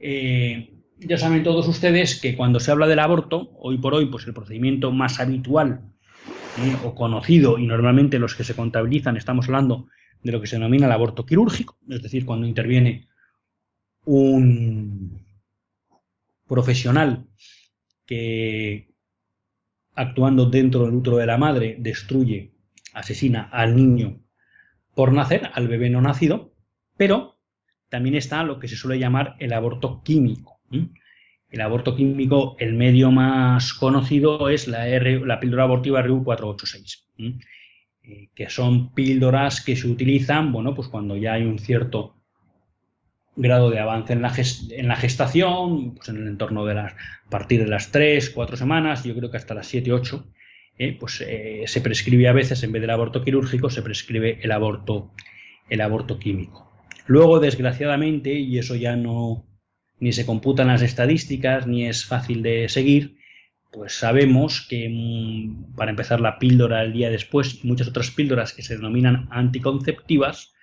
[0.00, 4.26] eh, ya saben todos ustedes que cuando se habla del aborto, hoy por hoy, pues
[4.26, 5.91] el procedimiento más habitual
[6.54, 9.88] eh, o conocido, y normalmente los que se contabilizan, estamos hablando
[10.22, 13.08] de lo que se denomina el aborto quirúrgico, es decir, cuando interviene
[14.04, 15.24] un
[16.46, 17.26] profesional
[18.04, 18.92] que
[19.94, 22.52] actuando dentro del útero de la madre destruye,
[22.92, 24.20] asesina al niño
[24.94, 26.52] por nacer, al bebé no nacido,
[26.96, 27.38] pero
[27.88, 30.60] también está lo que se suele llamar el aborto químico.
[31.52, 37.04] El aborto químico, el medio más conocido es la, píldora abortiva RU486,
[38.04, 42.16] eh, que son píldoras que se utilizan, bueno, pues cuando ya hay un cierto
[43.36, 47.68] grado de avance en la, gestación, pues en el entorno de las, a partir de
[47.68, 50.26] las 3, 4 semanas, yo creo que hasta las 7, 8,
[50.78, 54.52] eh, pues eh, se prescribe a veces, en vez del aborto quirúrgico, se prescribe el
[54.52, 55.10] aborto
[56.18, 56.72] químico.
[57.06, 59.51] Luego, desgraciadamente, y eso ya no
[60.02, 63.18] ni se computan las estadísticas, ni es fácil de seguir,
[63.70, 68.52] pues sabemos que mm, para empezar la píldora el día después y muchas otras píldoras
[68.52, 70.54] que se denominan anticonceptivas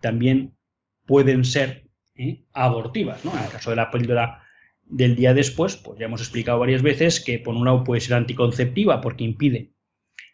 [0.00, 0.56] también
[1.04, 2.46] pueden ser ¿eh?
[2.54, 3.22] abortivas.
[3.22, 3.36] ¿no?
[3.36, 4.44] En el caso de la píldora
[4.82, 8.14] del día después, pues ya hemos explicado varias veces que por un lado puede ser
[8.14, 9.74] anticonceptiva porque impide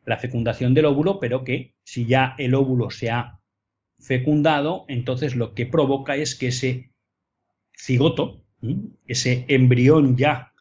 [0.04, 3.40] la fecundación del óvulo, pero que si ya el óvulo se ha
[3.98, 6.92] fecundado, entonces lo que provoca es que ese
[7.76, 8.42] cigoto,
[9.06, 10.52] ese embrión ya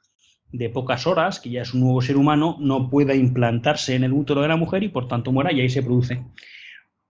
[0.52, 4.14] de pocas horas, que ya es un nuevo ser humano, no pueda implantarse en el
[4.14, 6.24] útero de la mujer y por tanto muera y ahí se produce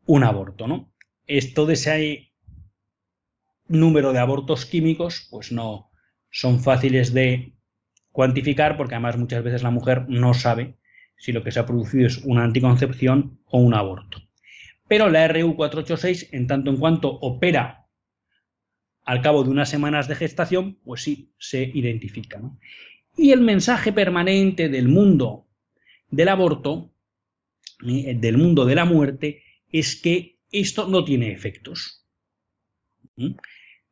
[0.05, 0.91] un aborto, ¿no?
[1.27, 2.31] Esto de ese
[3.67, 5.91] número de abortos químicos, pues no
[6.31, 7.53] son fáciles de
[8.11, 10.77] cuantificar porque además muchas veces la mujer no sabe
[11.17, 14.19] si lo que se ha producido es una anticoncepción o un aborto.
[14.87, 17.84] Pero la RU486, en tanto en cuanto opera
[19.05, 22.41] al cabo de unas semanas de gestación, pues sí se identifica.
[23.15, 25.47] Y el mensaje permanente del mundo
[26.09, 26.91] del aborto,
[27.87, 32.05] eh, del mundo de la muerte, es que esto no tiene efectos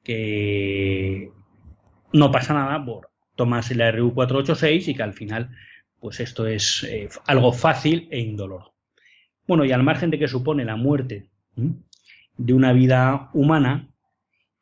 [0.03, 1.31] que
[2.11, 5.49] no pasa nada por tomarse la RU486 y que al final
[5.99, 8.73] pues esto es eh, algo fácil e indoloro.
[9.47, 13.92] Bueno, y al margen de que supone la muerte de una vida humana,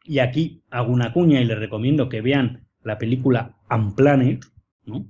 [0.03, 4.45] y aquí hago una cuña y les recomiendo que vean la película Unplanet,
[4.85, 5.05] ¿no?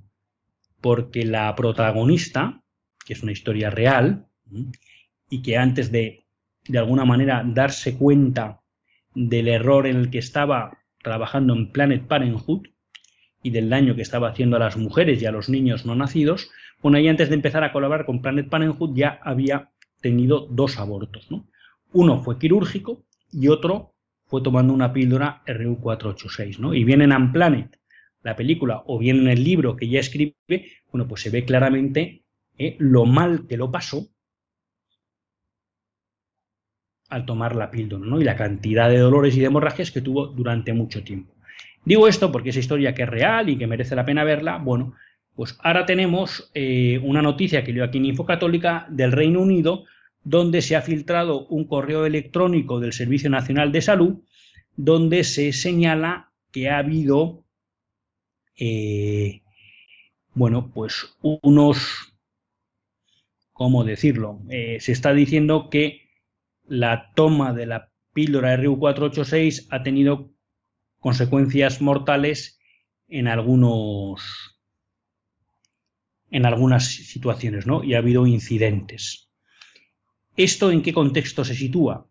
[0.81, 2.61] porque la protagonista,
[3.05, 4.27] que es una historia real,
[5.29, 6.21] y que antes de
[6.67, 8.61] de alguna manera darse cuenta
[9.13, 12.67] del error en el que estaba trabajando en Planet Parenthood
[13.43, 16.51] y del daño que estaba haciendo a las mujeres y a los niños no nacidos,
[16.81, 19.71] bueno, y antes de empezar a colaborar con Planet Parenthood ya había
[20.01, 21.47] tenido dos abortos, ¿no?
[21.93, 23.93] Uno fue quirúrgico y otro
[24.31, 26.73] fue tomando una píldora RU486, ¿no?
[26.73, 27.77] Y bien en Unplanet,
[28.23, 30.37] la película, o bien en el libro que ya escribe,
[30.89, 32.23] bueno, pues se ve claramente
[32.57, 34.07] eh, lo mal que lo pasó
[37.09, 38.21] al tomar la píldora, ¿no?
[38.21, 41.35] Y la cantidad de dolores y de hemorragias que tuvo durante mucho tiempo.
[41.83, 44.93] Digo esto porque esa historia que es real y que merece la pena verla, bueno,
[45.35, 49.83] pues ahora tenemos eh, una noticia que leo aquí en Infocatólica del Reino Unido,
[50.23, 54.23] donde se ha filtrado un correo electrónico del Servicio Nacional de Salud,
[54.75, 57.45] donde se señala que ha habido,
[58.55, 59.41] eh,
[60.33, 62.13] bueno, pues unos,
[63.51, 64.41] ¿cómo decirlo?
[64.49, 66.09] Eh, se está diciendo que
[66.67, 70.31] la toma de la píldora RU486 ha tenido
[70.99, 72.59] consecuencias mortales
[73.07, 74.51] en algunos
[76.29, 77.83] en algunas situaciones, ¿no?
[77.83, 79.30] Y ha habido incidentes.
[80.35, 82.07] ¿Esto en qué contexto se sitúa?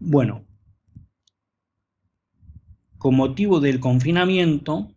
[0.00, 0.46] Bueno,
[2.98, 4.94] con motivo del confinamiento,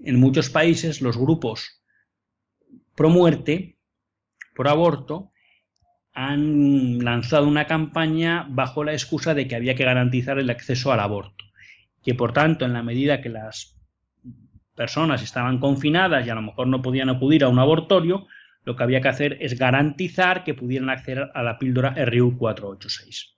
[0.00, 1.82] en muchos países los grupos
[2.94, 3.78] pro muerte,
[4.54, 5.32] por aborto,
[6.12, 11.00] han lanzado una campaña bajo la excusa de que había que garantizar el acceso al
[11.00, 11.44] aborto.
[12.02, 13.78] que por tanto, en la medida que las
[14.74, 18.26] personas estaban confinadas y a lo mejor no podían acudir a un abortorio,
[18.64, 23.34] lo que había que hacer es garantizar que pudieran acceder a la píldora RU 486.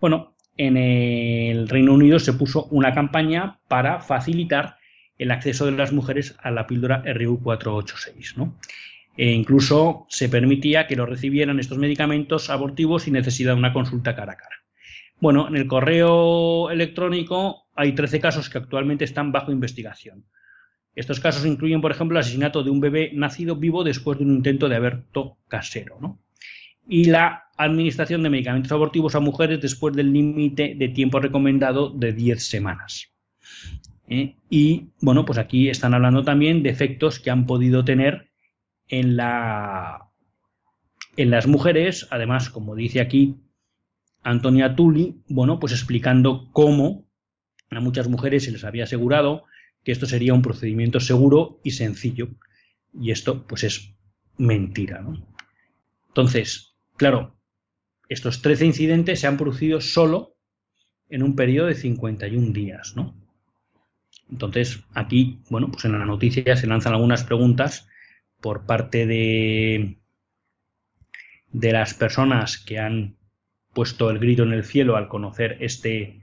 [0.00, 4.76] Bueno, en el Reino Unido se puso una campaña para facilitar
[5.18, 8.34] el acceso de las mujeres a la píldora RU 486.
[9.16, 14.14] E incluso se permitía que lo recibieran estos medicamentos abortivos sin necesidad de una consulta
[14.14, 14.56] cara a cara.
[15.20, 20.24] Bueno, en el correo electrónico hay 13 casos que actualmente están bajo investigación.
[20.98, 24.34] Estos casos incluyen, por ejemplo, el asesinato de un bebé nacido vivo después de un
[24.34, 26.18] intento de aborto casero,
[26.88, 32.12] Y la administración de medicamentos abortivos a mujeres después del límite de tiempo recomendado de
[32.12, 33.12] 10 semanas.
[34.08, 34.34] ¿Eh?
[34.50, 38.30] Y bueno, pues aquí están hablando también de efectos que han podido tener
[38.88, 39.16] en,
[41.16, 43.36] en las mujeres, además, como dice aquí
[44.24, 47.04] Antonia Tulli, bueno, pues explicando cómo
[47.70, 49.44] a muchas mujeres se les había asegurado
[49.88, 52.28] que esto sería un procedimiento seguro y sencillo.
[52.92, 53.94] Y esto, pues, es
[54.36, 55.26] mentira, ¿no?
[56.08, 57.40] Entonces, claro,
[58.10, 60.36] estos 13 incidentes se han producido solo
[61.08, 63.18] en un periodo de 51 días, ¿no?
[64.30, 67.88] Entonces, aquí, bueno, pues en la noticia se lanzan algunas preguntas
[68.42, 69.96] por parte de,
[71.50, 73.16] de las personas que han
[73.72, 76.17] puesto el grito en el cielo al conocer este,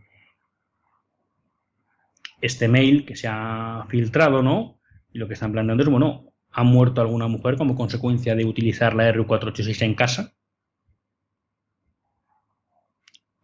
[2.41, 4.79] este mail que se ha filtrado, ¿no?
[5.13, 8.95] Y lo que están planteando es, bueno, ¿ha muerto alguna mujer como consecuencia de utilizar
[8.95, 10.33] la R486 en casa?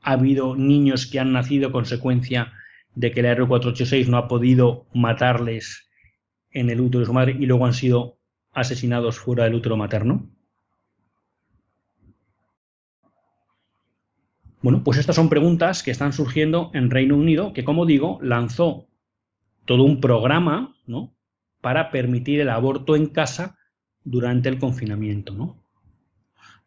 [0.02, 2.54] ¿Ha habido niños que han nacido consecuencia
[2.96, 5.90] de que la R486 no ha podido matarles
[6.52, 8.20] en el útero de su madre y luego han sido
[8.52, 10.30] asesinados fuera del útero materno?
[14.62, 18.88] Bueno, pues estas son preguntas que están surgiendo en Reino Unido, que como digo, lanzó
[19.66, 21.16] todo un programa, ¿no?
[21.62, 23.58] Para permitir el aborto en casa
[24.04, 25.64] durante el confinamiento, ¿no?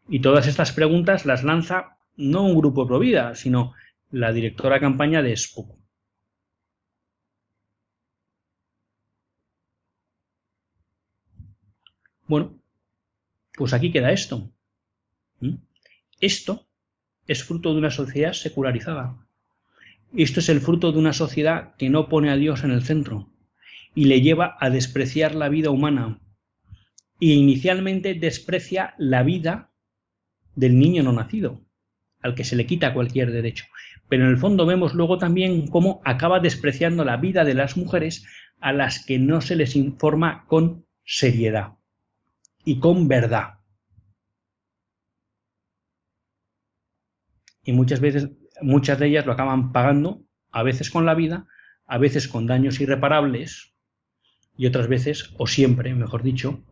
[0.09, 3.75] Y todas estas preguntas las lanza no un grupo pro vida, sino
[4.11, 5.79] la directora de campaña de SPOC.
[12.27, 12.59] Bueno,
[13.57, 14.51] pues aquí queda esto.
[16.21, 16.67] Esto
[17.27, 19.17] es fruto de una sociedad secularizada.
[20.17, 23.31] Esto es el fruto de una sociedad que no pone a Dios en el centro
[23.95, 26.21] y le lleva a despreciar la vida humana.
[27.19, 29.71] Y inicialmente desprecia la vida
[30.55, 31.61] del niño no nacido,
[32.23, 33.65] al que se le quita cualquier derecho.
[34.09, 38.27] Pero en el fondo vemos luego también cómo acaba despreciando la vida de las mujeres
[38.61, 41.75] a las que no se les informa con seriedad
[42.65, 43.59] y con verdad.
[47.65, 51.47] Y muchas veces muchas de ellas lo acaban pagando, a veces con la vida,
[51.87, 53.75] a veces con daños irreparables
[54.57, 56.63] y otras veces, o siempre, mejor dicho,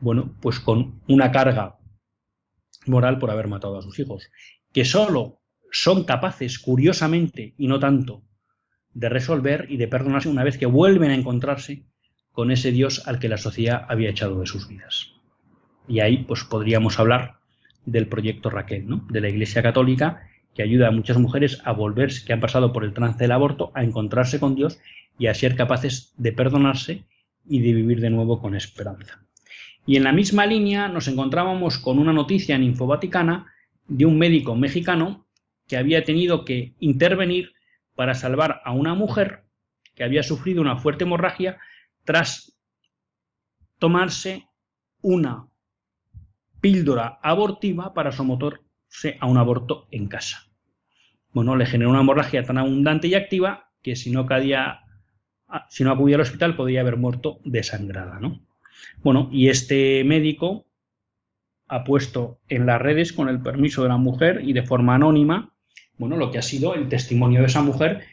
[0.00, 1.78] bueno, pues con una carga
[2.86, 4.30] moral por haber matado a sus hijos,
[4.72, 5.40] que solo
[5.70, 8.22] son capaces, curiosamente, y no tanto,
[8.94, 11.84] de resolver y de perdonarse una vez que vuelven a encontrarse
[12.32, 15.12] con ese Dios al que la sociedad había echado de sus vidas.
[15.88, 17.38] Y ahí pues podríamos hablar
[17.84, 19.06] del proyecto Raquel, ¿no?
[19.10, 22.82] de la Iglesia Católica que ayuda a muchas mujeres a volverse, que han pasado por
[22.82, 24.80] el trance del aborto, a encontrarse con Dios
[25.18, 27.04] y a ser capaces de perdonarse
[27.46, 29.22] y de vivir de nuevo con esperanza.
[29.84, 33.52] Y en la misma línea nos encontrábamos con una noticia en Infovaticana
[33.86, 35.26] de un médico mexicano
[35.68, 37.52] que había tenido que intervenir
[37.94, 39.44] para salvar a una mujer
[39.94, 41.58] que había sufrido una fuerte hemorragia
[42.04, 42.56] tras
[43.78, 44.48] tomarse
[45.02, 45.48] una
[46.60, 48.65] píldora abortiva para someterse
[49.20, 50.46] a un aborto en casa
[51.36, 54.80] bueno, le generó una hemorragia tan abundante y activa que si no, cadía,
[55.48, 58.40] ah, si no acudía al hospital podría haber muerto desangrada, ¿no?
[59.02, 60.64] Bueno, y este médico
[61.68, 65.52] ha puesto en las redes, con el permiso de la mujer y de forma anónima,
[65.98, 68.04] bueno, lo que ha sido el testimonio de esa mujer,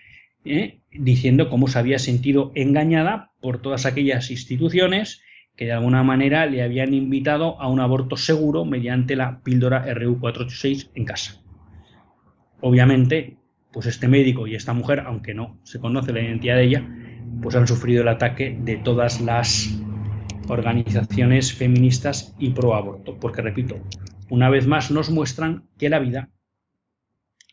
[0.44, 0.82] ¿eh?
[0.92, 5.22] diciendo cómo se había sentido engañada por todas aquellas instituciones
[5.56, 10.90] que de alguna manera le habían invitado a un aborto seguro mediante la píldora RU486
[10.96, 11.42] en casa.
[12.62, 13.38] Obviamente,
[13.72, 16.88] pues este médico y esta mujer, aunque no se conoce la identidad de ella,
[17.42, 19.70] pues han sufrido el ataque de todas las
[20.48, 23.80] organizaciones feministas y pro aborto, porque repito,
[24.30, 26.30] una vez más nos muestran que la vida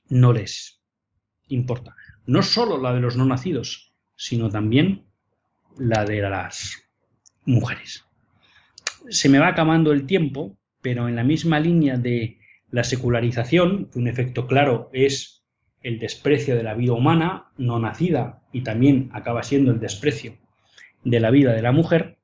[0.08, 0.80] no les
[1.48, 1.94] importa.
[2.26, 5.06] No solo la de los no nacidos, sino también
[5.78, 6.89] la de las
[7.44, 8.04] mujeres.
[9.08, 12.38] Se me va acabando el tiempo, pero en la misma línea de
[12.70, 15.44] la secularización, un efecto claro es
[15.82, 20.36] el desprecio de la vida humana no nacida y también acaba siendo el desprecio
[21.04, 22.18] de la vida de la mujer,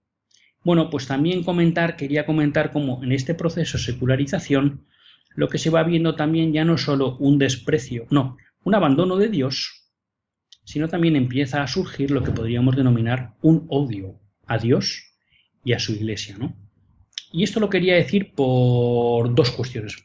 [0.67, 4.85] bueno, pues también comentar, quería comentar cómo en este proceso de secularización
[5.37, 9.29] lo que se va viendo también ya no solo un desprecio, no, un abandono de
[9.29, 9.93] Dios,
[10.65, 15.17] sino también empieza a surgir lo que podríamos denominar un odio a Dios
[15.65, 16.57] y a su iglesia, ¿no?
[17.33, 19.97] Y esto lo quería decir por dos cuestiones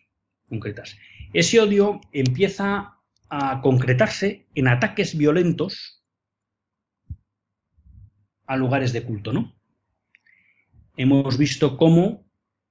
[0.50, 0.98] concretas.
[1.34, 2.98] Ese odio empieza
[3.30, 6.04] a concretarse en ataques violentos
[8.46, 9.56] a lugares de culto, ¿no?
[10.98, 12.26] Hemos visto cómo,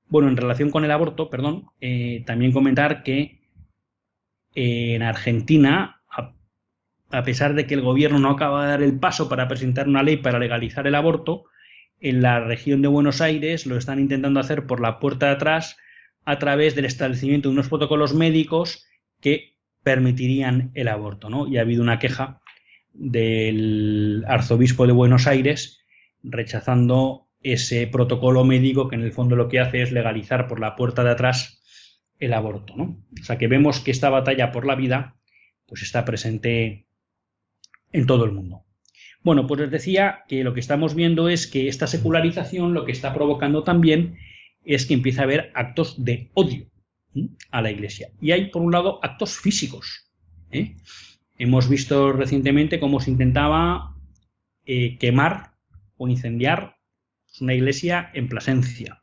[0.09, 3.41] bueno, en relación con el aborto, perdón, eh, también comentar que
[4.55, 6.35] en Argentina, a,
[7.11, 10.03] a pesar de que el gobierno no acaba de dar el paso para presentar una
[10.03, 11.45] ley para legalizar el aborto,
[12.01, 15.77] en la región de Buenos Aires lo están intentando hacer por la puerta de atrás
[16.25, 18.87] a través del establecimiento de unos protocolos médicos
[19.21, 21.47] que permitirían el aborto, ¿no?
[21.47, 22.41] Y ha habido una queja
[22.93, 25.81] del arzobispo de Buenos Aires
[26.23, 30.77] rechazando ese protocolo médico que en el fondo lo que hace es legalizar por la
[30.77, 31.63] puerta de atrás
[32.19, 33.03] el aborto, ¿no?
[33.19, 35.17] O sea que vemos que esta batalla por la vida
[35.67, 36.87] pues está presente
[37.93, 38.65] en todo el mundo.
[39.23, 42.93] Bueno, pues les decía que lo que estamos viendo es que esta secularización lo que
[42.93, 44.17] está provocando también
[44.65, 46.67] es que empieza a haber actos de odio
[47.51, 48.11] a la Iglesia.
[48.21, 50.11] Y hay, por un lado, actos físicos.
[50.51, 50.77] ¿eh?
[51.39, 53.97] Hemos visto recientemente cómo se intentaba
[54.65, 55.55] eh, quemar
[55.97, 56.77] o incendiar
[57.41, 59.03] una iglesia en Plasencia.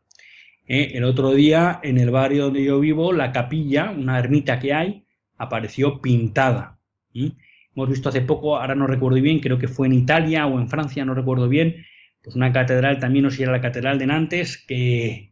[0.67, 0.91] ¿eh?
[0.93, 5.05] El otro día, en el barrio donde yo vivo, la capilla, una ermita que hay,
[5.37, 6.79] apareció pintada.
[7.77, 10.67] Hemos visto hace poco, ahora no recuerdo bien, creo que fue en Italia o en
[10.67, 11.85] Francia, no recuerdo bien,
[12.23, 15.31] pues una catedral, también no sé si era la catedral de Nantes, que,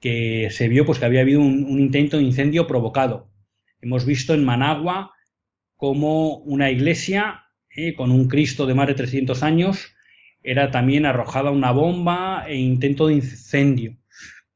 [0.00, 3.32] que se vio pues que había habido un, intento de incendio provocado.
[3.80, 5.10] Hemos visto en Managua
[5.74, 9.92] como una iglesia eh, con un Cristo de más de 300 años
[10.44, 13.96] era también arrojada una bomba e intento de incendio.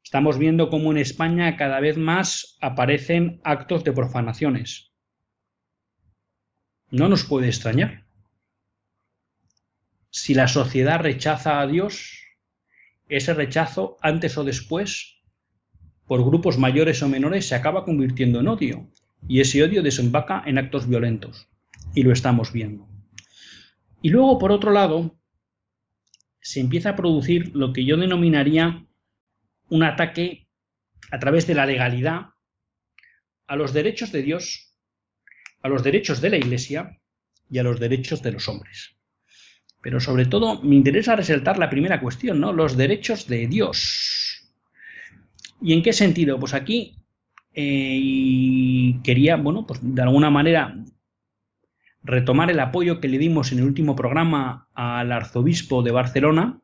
[0.05, 4.90] Estamos viendo cómo en España cada vez más aparecen actos de profanaciones
[6.91, 8.05] no nos puede extrañar.
[10.11, 12.21] Si la sociedad rechaza a Dios,
[13.09, 15.21] ese rechazo, antes o después,
[16.07, 18.91] por grupos mayores o menores, se acaba convirtiendo en odio.
[19.29, 21.49] Y ese odio desembaca en actos violentos.
[21.95, 22.89] Y lo estamos viendo.
[24.03, 25.17] Y luego, por otro lado,
[26.41, 28.87] se empieza a producir lo que yo denominaría
[29.69, 30.49] un ataque
[31.11, 32.31] a través de la legalidad
[33.47, 34.70] a los derechos de Dios
[35.63, 36.99] a los derechos de la Iglesia
[37.51, 38.97] y a los derechos de los hombres.
[39.83, 42.53] Pero sobre todo me interesa resaltar la primera cuestión, ¿no?
[42.53, 44.53] Los derechos de Dios.
[45.61, 46.39] ¿Y en qué sentido?
[46.39, 46.97] Pues aquí
[47.55, 50.77] eh, quería, bueno, pues de alguna manera
[52.03, 56.61] retomar el apoyo que le dimos en el último programa al arzobispo de Barcelona,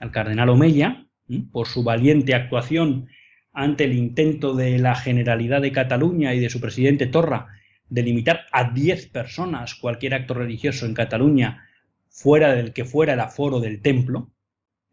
[0.00, 1.06] al cardenal Omeya,
[1.52, 3.08] por su valiente actuación
[3.52, 7.57] ante el intento de la Generalidad de Cataluña y de su presidente Torra
[7.88, 11.64] de limitar a 10 personas cualquier acto religioso en Cataluña
[12.08, 14.30] fuera del que fuera el aforo del templo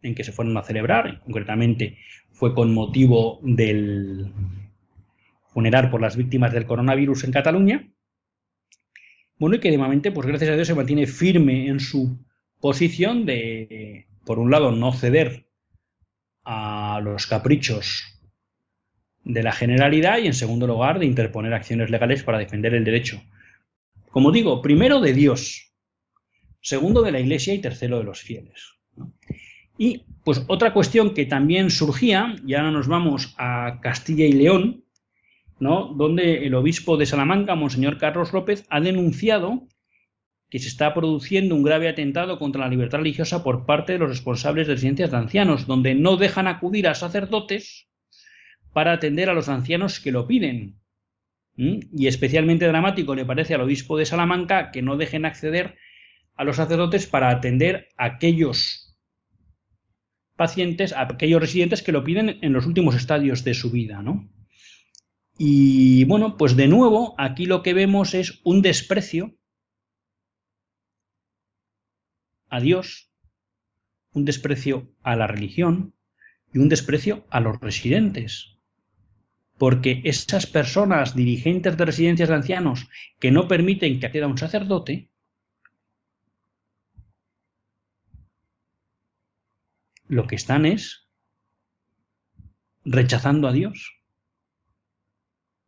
[0.02, 1.98] en que se fueron a celebrar, concretamente
[2.32, 4.32] fue con motivo del
[5.48, 7.90] funeral por las víctimas del coronavirus en Cataluña.
[9.40, 12.18] Bueno, y que de pues gracias a Dios se mantiene firme en su
[12.60, 15.48] posición de, por un lado, no ceder
[16.44, 18.15] a los caprichos
[19.26, 23.22] de la generalidad y en segundo lugar de interponer acciones legales para defender el derecho.
[24.12, 25.74] Como digo, primero de Dios,
[26.62, 28.76] segundo de la Iglesia y tercero de los fieles.
[29.78, 34.86] Y pues otra cuestión que también surgía, y ahora nos vamos a Castilla y León,
[35.60, 35.94] ¿no?
[35.96, 39.68] donde el obispo de Salamanca, Monseñor Carlos López, ha denunciado
[40.50, 44.10] que se está produciendo un grave atentado contra la libertad religiosa por parte de los
[44.10, 47.88] responsables de residencias de ancianos, donde no dejan acudir a sacerdotes
[48.76, 50.82] para atender a los ancianos que lo piden.
[51.56, 55.78] Y especialmente dramático le parece al obispo de Salamanca que no dejen acceder
[56.36, 59.00] a los sacerdotes para atender a aquellos
[60.36, 64.30] pacientes, a aquellos residentes que lo piden en los últimos estadios de su vida, ¿no?
[65.38, 69.38] Y bueno, pues de nuevo, aquí lo que vemos es un desprecio
[72.50, 73.10] a Dios,
[74.12, 75.96] un desprecio a la religión
[76.54, 78.55] y un desprecio a los residentes
[79.58, 82.88] porque esas personas dirigentes de residencias de ancianos
[83.20, 85.10] que no permiten que acceda un sacerdote,
[90.08, 91.08] lo que están es
[92.84, 93.94] rechazando a Dios.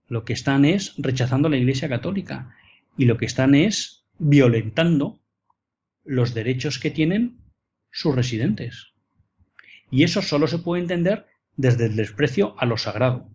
[0.07, 2.55] Lo que están es rechazando a la Iglesia Católica.
[2.99, 5.19] y lo que están es violentando
[6.03, 7.37] los derechos que tienen
[7.91, 8.93] sus residentes.
[9.91, 11.27] Y eso solo se puede entender
[11.57, 13.29] desde el desprecio a lo sagrado,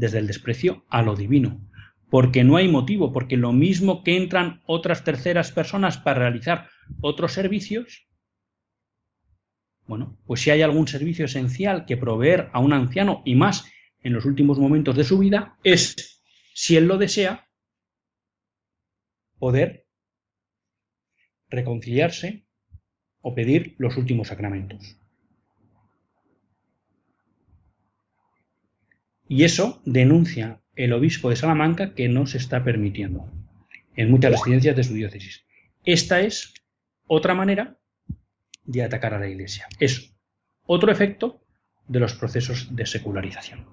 [0.00, 1.60] desde el desprecio a lo divino,
[2.08, 6.68] porque no hay motivo, porque lo mismo que entran otras terceras personas para realizar
[7.02, 8.08] otros servicios,
[9.86, 13.70] bueno, pues si hay algún servicio esencial que proveer a un anciano y más
[14.02, 16.22] en los últimos momentos de su vida, es,
[16.54, 17.46] si él lo desea,
[19.38, 19.86] poder
[21.50, 22.46] reconciliarse
[23.20, 24.99] o pedir los últimos sacramentos.
[29.30, 33.32] Y eso denuncia el obispo de Salamanca que no se está permitiendo
[33.94, 35.46] en muchas residencias de su diócesis.
[35.84, 36.52] Esta es
[37.06, 37.78] otra manera
[38.64, 39.68] de atacar a la Iglesia.
[39.78, 40.16] Es
[40.66, 41.46] otro efecto
[41.86, 43.68] de los procesos de secularización.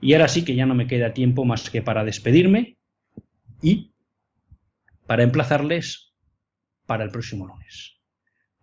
[0.00, 2.76] Y ahora sí que ya no me queda tiempo más que para despedirme
[3.62, 3.94] y
[5.06, 6.16] para emplazarles
[6.84, 8.00] para el próximo lunes.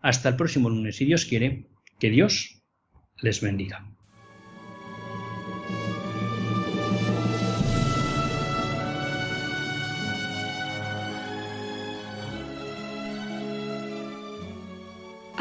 [0.02, 2.62] Hasta el próximo lunes, si Dios quiere, que Dios
[3.22, 3.96] les bendiga.